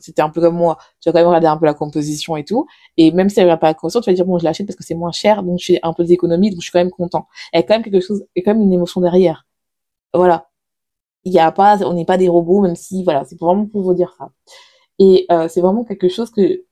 c'était 0.00 0.22
un 0.22 0.30
peu 0.30 0.40
comme 0.40 0.56
moi, 0.56 0.76
tu 1.00 1.08
vas 1.08 1.12
quand 1.12 1.18
même 1.20 1.28
regarder 1.28 1.46
un 1.46 1.56
peu 1.56 1.66
la 1.66 1.74
composition 1.74 2.36
et 2.36 2.44
tout, 2.44 2.66
et 2.96 3.12
même 3.12 3.28
si 3.28 3.40
elle 3.40 3.46
va 3.46 3.56
pas 3.56 3.74
conscient, 3.74 4.00
tu 4.00 4.10
vas 4.10 4.14
dire 4.14 4.26
bon 4.26 4.38
je 4.38 4.44
l'achète 4.44 4.66
parce 4.66 4.76
que 4.76 4.84
c'est 4.84 4.94
moins 4.94 5.12
cher, 5.12 5.42
donc 5.42 5.58
je 5.60 5.66
fais 5.66 5.80
un 5.82 5.92
peu 5.92 6.04
d'économie, 6.04 6.50
donc 6.50 6.60
je 6.60 6.64
suis 6.64 6.72
quand 6.72 6.80
même 6.80 6.90
content. 6.90 7.26
Il 7.52 7.56
y 7.56 7.60
a 7.60 7.62
quand 7.62 7.74
même 7.74 7.82
quelque 7.84 8.00
chose, 8.00 8.24
il 8.34 8.40
y 8.40 8.42
a 8.42 8.44
quand 8.44 8.54
même 8.54 8.64
une 8.64 8.72
émotion 8.72 9.00
derrière. 9.00 9.46
Voilà. 10.14 10.48
Il 11.24 11.32
y 11.32 11.38
a 11.40 11.52
pas, 11.52 11.78
on 11.86 11.94
n'est 11.94 12.04
pas 12.04 12.18
des 12.18 12.28
robots, 12.28 12.60
même 12.62 12.76
si 12.76 13.04
voilà, 13.04 13.24
c'est 13.24 13.38
vraiment 13.40 13.66
pour 13.66 13.82
vous 13.82 13.94
dire 13.94 14.14
ça. 14.18 14.30
Et 14.98 15.26
euh, 15.32 15.48
c'est 15.48 15.60
vraiment 15.60 15.84
quelque 15.84 16.08
chose 16.08 16.30
que 16.30 16.64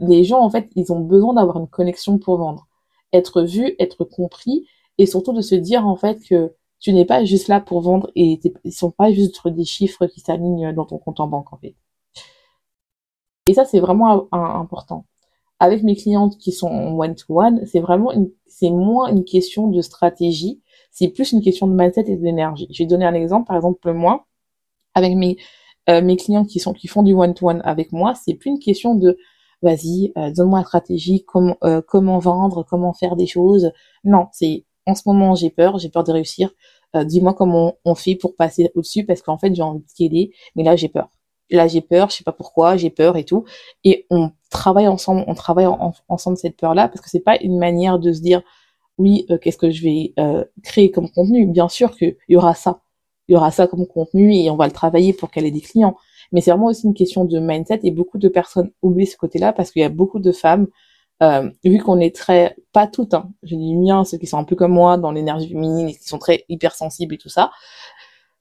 les 0.00 0.24
gens, 0.24 0.40
en 0.40 0.50
fait, 0.50 0.70
ils 0.76 0.92
ont 0.92 1.00
besoin 1.00 1.34
d'avoir 1.34 1.58
une 1.58 1.68
connexion 1.68 2.18
pour 2.18 2.38
vendre. 2.38 2.68
Être 3.12 3.42
vu, 3.42 3.74
être 3.78 4.04
compris, 4.04 4.66
et 4.98 5.06
surtout 5.06 5.32
de 5.32 5.40
se 5.40 5.54
dire, 5.54 5.86
en 5.86 5.96
fait, 5.96 6.20
que 6.28 6.54
tu 6.80 6.92
n'es 6.92 7.04
pas 7.04 7.24
juste 7.24 7.48
là 7.48 7.60
pour 7.60 7.80
vendre 7.80 8.10
et 8.14 8.40
ils 8.64 8.72
sont 8.72 8.90
pas 8.90 9.10
juste 9.12 9.46
des 9.48 9.64
chiffres 9.64 10.06
qui 10.06 10.20
s'alignent 10.20 10.72
dans 10.72 10.84
ton 10.84 10.98
compte 10.98 11.20
en 11.20 11.26
banque, 11.26 11.52
en 11.52 11.56
fait. 11.56 11.74
Et 13.46 13.54
ça, 13.54 13.64
c'est 13.64 13.80
vraiment 13.80 14.28
important. 14.32 15.06
Avec 15.58 15.82
mes 15.82 15.96
clientes 15.96 16.38
qui 16.38 16.52
sont 16.52 16.70
one-to-one, 16.98 17.66
c'est 17.66 17.80
vraiment 17.80 18.12
c'est 18.46 18.70
moins 18.70 19.08
une 19.08 19.24
question 19.24 19.68
de 19.68 19.80
stratégie, 19.80 20.60
c'est 20.90 21.08
plus 21.08 21.32
une 21.32 21.42
question 21.42 21.66
de 21.66 21.72
mindset 21.72 22.04
et 22.08 22.16
d'énergie. 22.16 22.68
Je 22.70 22.82
vais 22.82 22.86
donner 22.86 23.06
un 23.06 23.14
exemple. 23.14 23.46
Par 23.46 23.56
exemple, 23.56 23.92
moi, 23.92 24.26
avec 24.94 25.16
mes, 25.16 25.36
euh, 25.88 26.02
mes 26.02 26.16
clients 26.16 26.44
qui 26.44 26.60
sont, 26.60 26.72
qui 26.72 26.86
font 26.88 27.02
du 27.02 27.14
one-to-one 27.14 27.60
avec 27.64 27.92
moi, 27.92 28.14
c'est 28.14 28.34
plus 28.34 28.50
une 28.50 28.58
question 28.58 28.94
de 28.94 29.18
vas-y, 29.62 30.12
euh, 30.16 30.30
donne-moi 30.30 30.60
la 30.60 30.64
stratégie, 30.64 31.24
comment, 31.24 31.56
euh, 31.64 31.82
comment 31.86 32.18
vendre, 32.18 32.64
comment 32.68 32.92
faire 32.92 33.16
des 33.16 33.26
choses. 33.26 33.72
Non, 34.04 34.26
c'est 34.32 34.64
en 34.86 34.94
ce 34.94 35.02
moment 35.06 35.34
j'ai 35.34 35.50
peur, 35.50 35.78
j'ai 35.78 35.88
peur 35.88 36.04
de 36.04 36.12
réussir. 36.12 36.50
Euh, 36.96 37.04
dis-moi 37.04 37.34
comment 37.34 37.74
on, 37.84 37.94
fait 37.94 38.14
pour 38.14 38.34
passer 38.36 38.70
au-dessus 38.74 39.04
parce 39.04 39.20
qu'en 39.22 39.38
fait 39.38 39.54
j'ai 39.54 39.62
envie 39.62 39.80
de 39.80 39.86
t'aider, 39.96 40.32
mais 40.56 40.62
là 40.62 40.76
j'ai 40.76 40.88
peur. 40.88 41.10
Là 41.50 41.66
j'ai 41.68 41.80
peur, 41.80 42.10
je 42.10 42.16
sais 42.16 42.24
pas 42.24 42.32
pourquoi, 42.32 42.76
j'ai 42.76 42.90
peur 42.90 43.16
et 43.16 43.24
tout. 43.24 43.44
Et 43.84 44.06
on 44.10 44.30
travaille 44.50 44.88
ensemble, 44.88 45.24
on 45.26 45.34
travaille 45.34 45.68
ensemble 46.08 46.36
cette 46.36 46.56
peur-là 46.56 46.88
parce 46.88 47.00
que 47.00 47.10
c'est 47.10 47.20
pas 47.20 47.38
une 47.42 47.58
manière 47.58 47.98
de 47.98 48.12
se 48.12 48.20
dire 48.20 48.42
oui, 48.98 49.26
qu'est-ce 49.42 49.58
que 49.58 49.70
je 49.70 49.82
vais 49.82 50.14
créer 50.62 50.90
comme 50.90 51.10
contenu. 51.10 51.46
Bien 51.46 51.68
sûr 51.68 51.96
qu'il 51.96 52.16
y 52.28 52.36
aura 52.36 52.54
ça, 52.54 52.80
il 53.28 53.34
y 53.34 53.36
aura 53.36 53.50
ça 53.50 53.66
comme 53.66 53.86
contenu 53.86 54.34
et 54.34 54.50
on 54.50 54.56
va 54.56 54.66
le 54.66 54.72
travailler 54.72 55.12
pour 55.12 55.30
qu'elle 55.30 55.46
ait 55.46 55.50
des 55.50 55.60
clients 55.60 55.96
mais 56.32 56.40
c'est 56.40 56.50
vraiment 56.50 56.66
aussi 56.66 56.86
une 56.86 56.94
question 56.94 57.24
de 57.24 57.38
mindset 57.38 57.80
et 57.84 57.90
beaucoup 57.90 58.18
de 58.18 58.28
personnes 58.28 58.70
oublient 58.82 59.06
ce 59.06 59.16
côté-là 59.16 59.52
parce 59.52 59.70
qu'il 59.70 59.82
y 59.82 59.84
a 59.84 59.88
beaucoup 59.88 60.18
de 60.20 60.32
femmes, 60.32 60.68
euh, 61.22 61.50
vu 61.64 61.78
qu'on 61.78 61.98
est 62.00 62.14
très, 62.14 62.56
pas 62.72 62.86
toutes, 62.86 63.14
hein, 63.14 63.30
je 63.42 63.56
dis 63.56 63.74
bien 63.76 64.04
ceux 64.04 64.18
qui 64.18 64.26
sont 64.26 64.38
un 64.38 64.44
peu 64.44 64.56
comme 64.56 64.72
moi 64.72 64.98
dans 64.98 65.10
l'énergie 65.10 65.48
féminine 65.48 65.88
et 65.88 65.94
qui 65.94 66.06
sont 66.06 66.18
très 66.18 66.44
hypersensibles 66.48 67.14
et 67.14 67.18
tout 67.18 67.28
ça, 67.28 67.50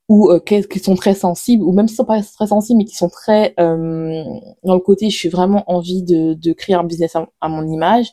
ou 0.10 0.30
euh, 0.32 0.39
qui 0.39 0.80
sont 0.80 0.95
très 0.95 1.13
sensibles, 1.15 1.63
ou 1.63 1.73
même 1.73 1.88
s'ils 1.88 1.97
sont 1.97 2.06
pas 2.06 2.21
très 2.21 2.47
sensibles, 2.47 2.78
mais 2.80 2.86
qui 2.86 2.95
sont 2.95 3.10
très 3.10 3.54
euh, 3.60 4.23
dans 4.63 4.76
le 4.76 4.80
côté, 4.80 5.10
je 5.10 5.17
suis 5.17 5.30
vraiment 5.30 5.63
envie 5.71 6.04
de, 6.04 6.54
créer 6.54 6.76
un 6.76 6.84
business 6.84 7.15
à, 7.15 7.50
mon 7.50 7.67
image, 7.67 8.08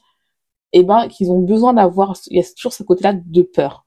et 0.72 0.80
eh 0.80 0.82
ben 0.84 1.08
qu'ils 1.08 1.30
ont 1.30 1.40
besoin 1.40 1.74
d'avoir, 1.74 2.16
il 2.28 2.38
y 2.38 2.40
a 2.40 2.44
toujours 2.56 2.72
ce 2.72 2.82
côté-là 2.82 3.14
de 3.14 3.42
peur. 3.42 3.83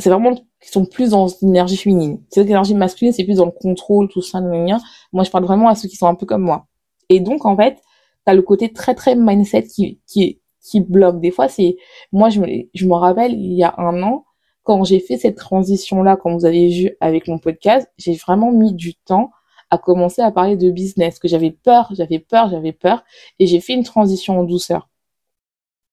C'est 0.00 0.10
vraiment 0.10 0.34
qui 0.34 0.70
sont 0.70 0.84
plus 0.84 1.10
dans 1.10 1.28
l'énergie 1.42 1.76
féminine. 1.76 2.22
C'est 2.30 2.42
l'énergie 2.42 2.74
masculine, 2.74 3.12
c'est 3.12 3.24
plus 3.24 3.36
dans 3.36 3.46
le 3.46 3.52
contrôle, 3.52 4.08
tout 4.08 4.22
ça, 4.22 4.40
Moi, 4.40 5.24
je 5.24 5.30
parle 5.30 5.44
vraiment 5.44 5.68
à 5.68 5.74
ceux 5.74 5.88
qui 5.88 5.96
sont 5.96 6.06
un 6.06 6.14
peu 6.14 6.26
comme 6.26 6.42
moi. 6.42 6.66
Et 7.08 7.20
donc, 7.20 7.44
en 7.44 7.56
fait, 7.56 7.78
t'as 8.24 8.34
le 8.34 8.42
côté 8.42 8.72
très, 8.72 8.94
très 8.94 9.16
mindset 9.16 9.64
qui, 9.64 10.00
qui 10.06 10.40
qui 10.62 10.80
bloque. 10.80 11.20
Des 11.20 11.30
fois, 11.30 11.48
c'est, 11.48 11.76
moi, 12.12 12.28
je 12.30 12.40
me, 12.40 12.46
je 12.74 12.86
me 12.86 12.94
rappelle, 12.94 13.32
il 13.32 13.54
y 13.54 13.62
a 13.62 13.74
un 13.78 14.02
an, 14.02 14.24
quand 14.62 14.84
j'ai 14.84 15.00
fait 15.00 15.16
cette 15.16 15.36
transition-là, 15.36 16.16
comme 16.16 16.34
vous 16.34 16.44
avez 16.44 16.68
vu 16.68 16.96
avec 17.00 17.28
mon 17.28 17.38
podcast, 17.38 17.90
j'ai 17.98 18.14
vraiment 18.14 18.52
mis 18.52 18.74
du 18.74 18.94
temps 18.94 19.30
à 19.70 19.78
commencer 19.78 20.22
à 20.22 20.30
parler 20.30 20.56
de 20.56 20.70
business, 20.70 21.18
que 21.18 21.28
j'avais 21.28 21.50
peur, 21.50 21.88
j'avais 21.92 22.18
peur, 22.18 22.50
j'avais 22.50 22.72
peur, 22.72 23.04
et 23.38 23.46
j'ai 23.46 23.60
fait 23.60 23.72
une 23.72 23.84
transition 23.84 24.38
en 24.40 24.44
douceur. 24.44 24.88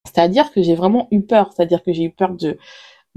C'est-à-dire 0.06 0.52
que 0.52 0.62
j'ai 0.62 0.76
vraiment 0.76 1.08
eu 1.12 1.22
peur, 1.22 1.52
c'est-à-dire 1.54 1.84
que 1.84 1.94
j'ai 1.94 2.04
eu 2.04 2.12
peur 2.12 2.34
de, 2.34 2.58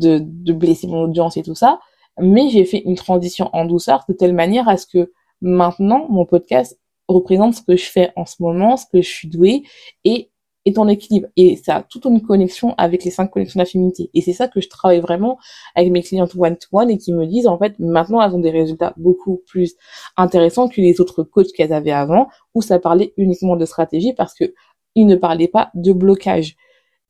de, 0.01 0.21
de 0.23 0.53
blesser 0.53 0.87
mon 0.87 1.05
audience 1.05 1.37
et 1.37 1.43
tout 1.43 1.55
ça, 1.55 1.79
mais 2.19 2.49
j'ai 2.51 2.65
fait 2.65 2.83
une 2.85 2.97
transition 2.97 3.51
en 3.53 3.65
douceur 3.65 4.05
de 4.09 4.15
telle 4.15 4.35
manière 4.35 4.69
à 4.69 4.77
ce 4.77 4.87
que 4.87 5.13
maintenant, 5.41 6.07
mon 6.09 6.25
podcast 6.25 6.79
représente 7.09 7.55
ce 7.55 7.63
que 7.63 7.77
je 7.77 7.85
fais 7.85 8.13
en 8.17 8.27
ce 8.27 8.37
moment, 8.41 8.77
ce 8.77 8.87
que 8.93 9.03
je 9.03 9.09
suis 9.09 9.29
douée, 9.29 9.63
et 10.05 10.31
est 10.67 10.79
en 10.79 10.89
équilibre. 10.89 11.29
Et 11.37 11.57
ça 11.57 11.77
a 11.77 11.83
toute 11.83 12.05
une 12.05 12.21
connexion 12.21 12.75
avec 12.77 13.05
les 13.05 13.11
cinq 13.11 13.29
connexions 13.29 13.59
d'affinité. 13.59 14.11
Et 14.15 14.21
c'est 14.21 14.33
ça 14.33 14.49
que 14.49 14.61
je 14.61 14.69
travaille 14.69 15.01
vraiment 15.01 15.39
avec 15.75 15.91
mes 15.91 16.03
clientes 16.03 16.35
one-to-one 16.37 16.91
et 16.91 16.99
qui 16.99 17.13
me 17.13 17.27
disent, 17.27 17.47
en 17.47 17.59
fait, 17.59 17.79
maintenant, 17.79 18.21
elles 18.23 18.35
ont 18.35 18.41
des 18.41 18.51
résultats 18.51 18.93
beaucoup 18.97 19.41
plus 19.47 19.75
intéressants 20.17 20.69
que 20.69 20.81
les 20.81 21.01
autres 21.01 21.23
coachs 21.23 21.53
qu'elles 21.53 21.73
avaient 21.73 21.91
avant, 21.91 22.29
où 22.55 22.63
ça 22.63 22.79
parlait 22.79 23.15
uniquement 23.17 23.57
de 23.57 23.65
stratégie 23.65 24.13
parce 24.13 24.35
que 24.35 24.53
ils 24.95 25.07
ne 25.07 25.17
parlaient 25.17 25.49
pas 25.49 25.71
de 25.75 25.93
blocage. 25.93 26.57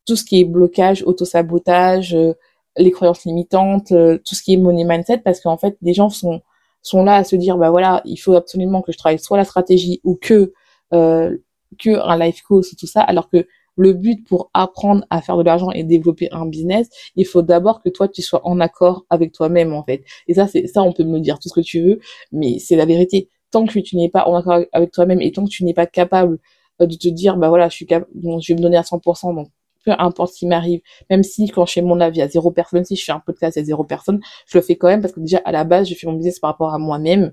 Tout 0.06 0.16
ce 0.16 0.24
qui 0.24 0.40
est 0.40 0.44
blocage, 0.44 1.02
auto-sabotage, 1.02 2.14
euh, 2.14 2.34
les 2.80 2.90
croyances 2.90 3.24
limitantes, 3.24 3.92
euh, 3.92 4.18
tout 4.24 4.34
ce 4.34 4.42
qui 4.42 4.54
est 4.54 4.56
money 4.56 4.84
mindset, 4.84 5.18
parce 5.18 5.40
qu'en 5.40 5.56
fait, 5.58 5.76
des 5.82 5.94
gens 5.94 6.10
sont 6.10 6.40
sont 6.82 7.04
là 7.04 7.16
à 7.16 7.24
se 7.24 7.36
dire, 7.36 7.58
bah 7.58 7.70
voilà, 7.70 8.00
il 8.06 8.16
faut 8.16 8.34
absolument 8.34 8.82
que 8.82 8.92
je 8.92 8.98
travaille 8.98 9.18
soit 9.18 9.36
la 9.36 9.44
stratégie 9.44 10.00
ou 10.04 10.16
que 10.16 10.52
euh, 10.94 11.36
que 11.78 11.90
un 11.90 12.18
life 12.18 12.42
coach 12.42 12.72
et 12.72 12.76
tout 12.76 12.86
ça, 12.86 13.02
alors 13.02 13.28
que 13.28 13.46
le 13.76 13.92
but 13.92 14.26
pour 14.26 14.50
apprendre 14.54 15.04
à 15.10 15.22
faire 15.22 15.36
de 15.36 15.42
l'argent 15.42 15.70
et 15.70 15.84
développer 15.84 16.28
un 16.32 16.46
business, 16.46 16.88
il 17.16 17.26
faut 17.26 17.42
d'abord 17.42 17.82
que 17.82 17.88
toi 17.88 18.08
tu 18.08 18.22
sois 18.22 18.46
en 18.46 18.60
accord 18.60 19.06
avec 19.10 19.32
toi-même 19.32 19.72
en 19.72 19.84
fait. 19.84 20.04
Et 20.28 20.34
ça 20.34 20.46
c'est 20.46 20.66
ça 20.66 20.82
on 20.82 20.92
peut 20.92 21.04
me 21.04 21.20
dire 21.20 21.38
tout 21.38 21.48
ce 21.48 21.54
que 21.54 21.60
tu 21.60 21.80
veux, 21.82 22.00
mais 22.32 22.58
c'est 22.58 22.76
la 22.76 22.86
vérité. 22.86 23.28
Tant 23.50 23.66
que 23.66 23.78
tu 23.80 23.96
n'es 23.96 24.08
pas 24.08 24.26
en 24.26 24.36
accord 24.36 24.60
avec 24.72 24.92
toi-même 24.92 25.20
et 25.20 25.32
tant 25.32 25.44
que 25.44 25.50
tu 25.50 25.64
n'es 25.64 25.74
pas 25.74 25.86
capable 25.86 26.38
euh, 26.80 26.86
de 26.86 26.94
te 26.96 27.08
dire 27.08 27.36
bah 27.36 27.48
voilà, 27.48 27.68
je 27.68 27.74
suis 27.76 27.86
capable 27.86 28.10
je 28.14 28.52
vais 28.52 28.56
me 28.56 28.62
donner 28.62 28.76
à 28.76 28.82
100% 28.82 29.34
donc 29.34 29.48
peu 29.84 29.92
importe 29.98 30.34
ce 30.34 30.38
qui 30.40 30.46
m'arrive, 30.46 30.80
même 31.10 31.22
si 31.22 31.48
quand 31.48 31.66
je 31.66 31.72
fais 31.74 31.82
mon 31.82 32.00
avis 32.00 32.22
à 32.22 32.28
zéro 32.28 32.50
personne, 32.50 32.84
si 32.84 32.96
je 32.96 33.04
fais 33.04 33.12
un 33.12 33.20
podcast 33.20 33.56
à 33.56 33.64
zéro 33.64 33.84
personne, 33.84 34.20
je 34.46 34.58
le 34.58 34.62
fais 34.62 34.76
quand 34.76 34.88
même 34.88 35.00
parce 35.00 35.14
que 35.14 35.20
déjà 35.20 35.38
à 35.44 35.52
la 35.52 35.64
base, 35.64 35.88
je 35.88 35.94
fais 35.94 36.06
mon 36.06 36.14
business 36.14 36.38
par 36.38 36.50
rapport 36.50 36.74
à 36.74 36.78
moi-même 36.78 37.32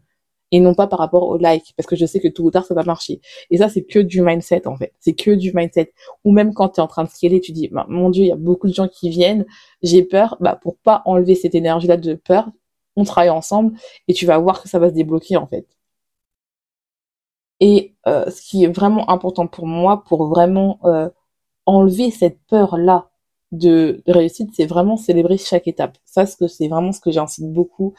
et 0.51 0.59
non 0.59 0.73
pas 0.73 0.87
par 0.87 0.99
rapport 0.99 1.23
au 1.23 1.37
like 1.37 1.73
parce 1.75 1.87
que 1.87 1.95
je 1.95 2.05
sais 2.05 2.19
que 2.19 2.27
tôt 2.27 2.43
ou 2.43 2.51
tard 2.51 2.65
ça 2.65 2.73
va 2.73 2.83
marcher. 2.83 3.21
Et 3.51 3.57
ça 3.57 3.69
c'est 3.69 3.83
que 3.83 3.99
du 3.99 4.21
mindset 4.21 4.67
en 4.67 4.77
fait. 4.77 4.93
C'est 4.99 5.13
que 5.13 5.31
du 5.31 5.51
mindset. 5.53 5.93
Ou 6.23 6.31
même 6.31 6.53
quand 6.53 6.69
tu 6.69 6.79
es 6.79 6.83
en 6.83 6.87
train 6.87 7.03
de 7.03 7.09
scaler 7.09 7.41
tu 7.41 7.51
dis 7.51 7.67
bah, 7.69 7.85
mon 7.89 8.09
dieu 8.09 8.23
il 8.23 8.27
y 8.27 8.31
a 8.31 8.35
beaucoup 8.37 8.67
de 8.67 8.73
gens 8.73 8.87
qui 8.87 9.09
viennent 9.09 9.45
j'ai 9.81 10.03
peur. 10.03 10.37
Bah 10.39 10.55
pour 10.61 10.77
pas 10.77 11.01
enlever 11.05 11.35
cette 11.35 11.55
énergie 11.55 11.87
là 11.87 11.97
de 11.97 12.13
peur 12.15 12.49
on 12.95 13.03
travaille 13.03 13.29
ensemble 13.29 13.77
et 14.07 14.13
tu 14.13 14.25
vas 14.25 14.37
voir 14.39 14.61
que 14.61 14.69
ça 14.69 14.79
va 14.79 14.89
se 14.89 14.93
débloquer 14.95 15.37
en 15.37 15.47
fait. 15.47 15.67
Et 17.59 17.95
euh, 18.07 18.29
ce 18.29 18.41
qui 18.41 18.63
est 18.63 18.67
vraiment 18.67 19.09
important 19.09 19.47
pour 19.47 19.65
moi 19.67 20.03
pour 20.03 20.27
vraiment 20.27 20.79
euh, 20.85 21.09
enlever 21.67 22.09
cette 22.09 22.39
peur 22.47 22.77
là 22.77 23.09
de, 23.51 24.01
de 24.05 24.11
réussite 24.11 24.49
c'est 24.53 24.65
vraiment 24.65 24.97
célébrer 24.97 25.37
chaque 25.37 25.67
étape 25.67 25.97
ça 26.03 26.25
c'est 26.25 26.67
vraiment 26.67 26.91
ce 26.91 26.99
que 26.99 27.11
j'incite 27.11 27.53
beaucoup 27.53 27.93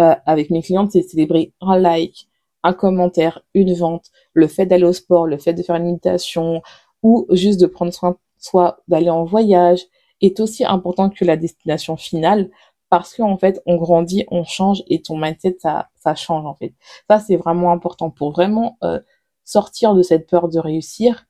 euh, 0.00 0.14
avec 0.24 0.50
mes 0.50 0.62
clientes, 0.62 0.92
c'est 0.92 1.02
célébrer 1.02 1.52
un 1.60 1.78
like, 1.78 2.28
un 2.62 2.72
commentaire, 2.72 3.42
une 3.54 3.74
vente, 3.74 4.06
le 4.32 4.46
fait 4.46 4.64
d'aller 4.64 4.84
au 4.84 4.92
sport, 4.94 5.26
le 5.26 5.36
fait 5.36 5.52
de 5.52 5.62
faire 5.62 5.76
une 5.76 5.84
méditation 5.84 6.62
ou 7.02 7.26
juste 7.30 7.60
de 7.60 7.66
prendre 7.66 7.92
soin 7.92 8.12
de 8.12 8.16
soi, 8.38 8.78
d'aller 8.88 9.10
en 9.10 9.24
voyage 9.24 9.80
est 10.22 10.40
aussi 10.40 10.64
important 10.64 11.10
que 11.10 11.24
la 11.24 11.36
destination 11.36 11.96
finale 11.96 12.50
parce 12.88 13.14
qu'en 13.14 13.36
fait 13.36 13.60
on 13.66 13.76
grandit, 13.76 14.24
on 14.30 14.44
change 14.44 14.82
et 14.88 15.02
ton 15.02 15.18
mindset 15.18 15.56
ça 15.60 15.90
ça 15.96 16.14
change 16.14 16.46
en 16.46 16.54
fait. 16.54 16.74
Ça 17.10 17.18
c'est 17.20 17.36
vraiment 17.36 17.72
important 17.72 18.10
pour 18.10 18.32
vraiment 18.32 18.78
euh, 18.84 19.00
sortir 19.44 19.94
de 19.94 20.02
cette 20.02 20.28
peur 20.28 20.48
de 20.48 20.58
réussir 20.58 21.26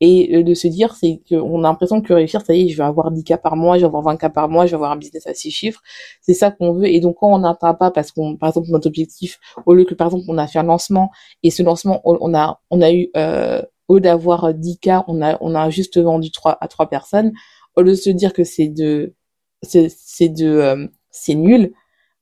et 0.00 0.36
euh, 0.36 0.42
de 0.42 0.54
se 0.54 0.68
dire 0.68 0.94
c'est 0.94 1.20
qu'on 1.28 1.64
a 1.64 1.68
l'impression 1.68 2.00
que 2.00 2.12
réussir 2.12 2.42
ça 2.42 2.54
y 2.54 2.66
est 2.66 2.68
je 2.68 2.76
vais 2.76 2.84
avoir 2.84 3.10
10 3.10 3.24
cas 3.24 3.38
par 3.38 3.56
mois 3.56 3.76
je 3.76 3.80
vais 3.82 3.86
avoir 3.86 4.02
20 4.04 4.16
cas 4.16 4.30
par 4.30 4.48
mois 4.48 4.66
je 4.66 4.70
vais 4.70 4.76
avoir 4.76 4.92
un 4.92 4.96
business 4.96 5.26
à 5.26 5.34
6 5.34 5.50
chiffres. 5.50 5.82
C'est 6.20 6.34
ça 6.34 6.50
qu'on 6.50 6.72
veut. 6.72 6.86
Et 6.86 7.00
donc 7.00 7.16
quand 7.18 7.32
on 7.32 7.38
n'atteint 7.38 7.74
pas 7.74 7.90
parce 7.90 8.12
qu'on 8.12 8.36
par 8.36 8.50
exemple 8.50 8.68
notre 8.70 8.86
objectif 8.86 9.40
au 9.66 9.74
lieu 9.74 9.84
que 9.84 9.94
par 9.94 10.08
exemple 10.08 10.24
on 10.28 10.38
a 10.38 10.46
fait 10.46 10.58
un 10.58 10.64
lancement 10.64 11.10
et 11.42 11.50
ce 11.50 11.62
lancement 11.62 12.00
on 12.04 12.34
a 12.34 12.60
on 12.70 12.80
a 12.82 12.92
eu 12.92 13.10
euh, 13.16 13.62
au 13.88 13.94
lieu 13.96 14.00
d'avoir 14.00 14.54
10 14.54 14.78
cas 14.78 15.04
on 15.08 15.22
a 15.22 15.38
on 15.40 15.54
a 15.54 15.70
juste 15.70 15.98
vendu 16.00 16.30
3 16.30 16.58
à 16.60 16.68
3 16.68 16.88
personnes 16.88 17.32
au 17.76 17.82
lieu 17.82 17.92
de 17.92 17.96
se 17.96 18.10
dire 18.10 18.32
que 18.32 18.44
c'est 18.44 18.68
de 18.68 19.14
c'est 19.62 19.88
c'est 19.90 20.28
de 20.28 20.46
euh, 20.46 20.86
c'est 21.10 21.34
nul 21.34 21.72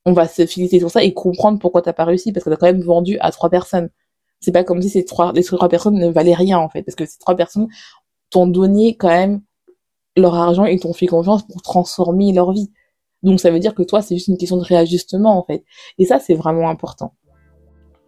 on 0.06 0.12
va 0.12 0.28
se 0.28 0.46
féliciter 0.46 0.78
sur 0.78 0.90
ça 0.90 1.02
et 1.02 1.12
comprendre 1.12 1.58
pourquoi 1.58 1.82
t'as 1.82 1.92
pas 1.92 2.04
réussi 2.04 2.32
parce 2.32 2.44
que 2.44 2.50
t'as 2.50 2.56
quand 2.56 2.66
même 2.66 2.82
vendu 2.82 3.18
à 3.20 3.30
3 3.32 3.50
personnes 3.50 3.90
c'est 4.40 4.52
pas 4.52 4.64
comme 4.64 4.82
si 4.82 4.88
ces 4.88 5.04
trois, 5.04 5.32
les 5.32 5.42
trois 5.42 5.68
personnes 5.68 5.98
ne 5.98 6.08
valaient 6.08 6.34
rien, 6.34 6.58
en 6.58 6.68
fait. 6.68 6.82
Parce 6.82 6.94
que 6.94 7.06
ces 7.06 7.18
trois 7.18 7.34
personnes 7.34 7.68
t'ont 8.30 8.46
donné 8.46 8.96
quand 8.96 9.08
même 9.08 9.42
leur 10.16 10.34
argent 10.34 10.64
et 10.64 10.78
t'ont 10.78 10.92
fait 10.92 11.06
confiance 11.06 11.46
pour 11.46 11.62
transformer 11.62 12.32
leur 12.32 12.52
vie. 12.52 12.70
Donc 13.22 13.40
ça 13.40 13.50
veut 13.50 13.58
dire 13.58 13.74
que 13.74 13.82
toi, 13.82 14.02
c'est 14.02 14.14
juste 14.14 14.28
une 14.28 14.38
question 14.38 14.56
de 14.56 14.62
réajustement, 14.62 15.38
en 15.38 15.42
fait. 15.42 15.64
Et 15.98 16.04
ça, 16.04 16.18
c'est 16.20 16.34
vraiment 16.34 16.68
important. 16.68 17.14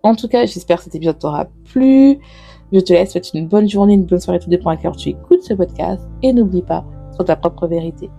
En 0.02 0.14
tout 0.14 0.28
cas, 0.28 0.46
j'espère 0.46 0.78
que 0.78 0.84
cet 0.84 0.94
épisode 0.94 1.18
t'aura 1.18 1.46
plu. 1.64 2.18
Je 2.72 2.80
te 2.80 2.92
laisse, 2.92 3.12
souhaite 3.12 3.32
une 3.34 3.48
bonne 3.48 3.68
journée, 3.68 3.94
une 3.94 4.04
bonne 4.04 4.20
soirée, 4.20 4.38
tout 4.38 4.50
dépend 4.50 4.70
à 4.70 4.76
quelle 4.76 4.88
heure 4.88 4.96
tu 4.96 5.08
écoutes 5.10 5.42
ce 5.42 5.54
podcast. 5.54 6.02
Et 6.22 6.32
n'oublie 6.32 6.62
pas, 6.62 6.84
sur 7.14 7.24
ta 7.24 7.36
propre 7.36 7.66
vérité. 7.66 8.10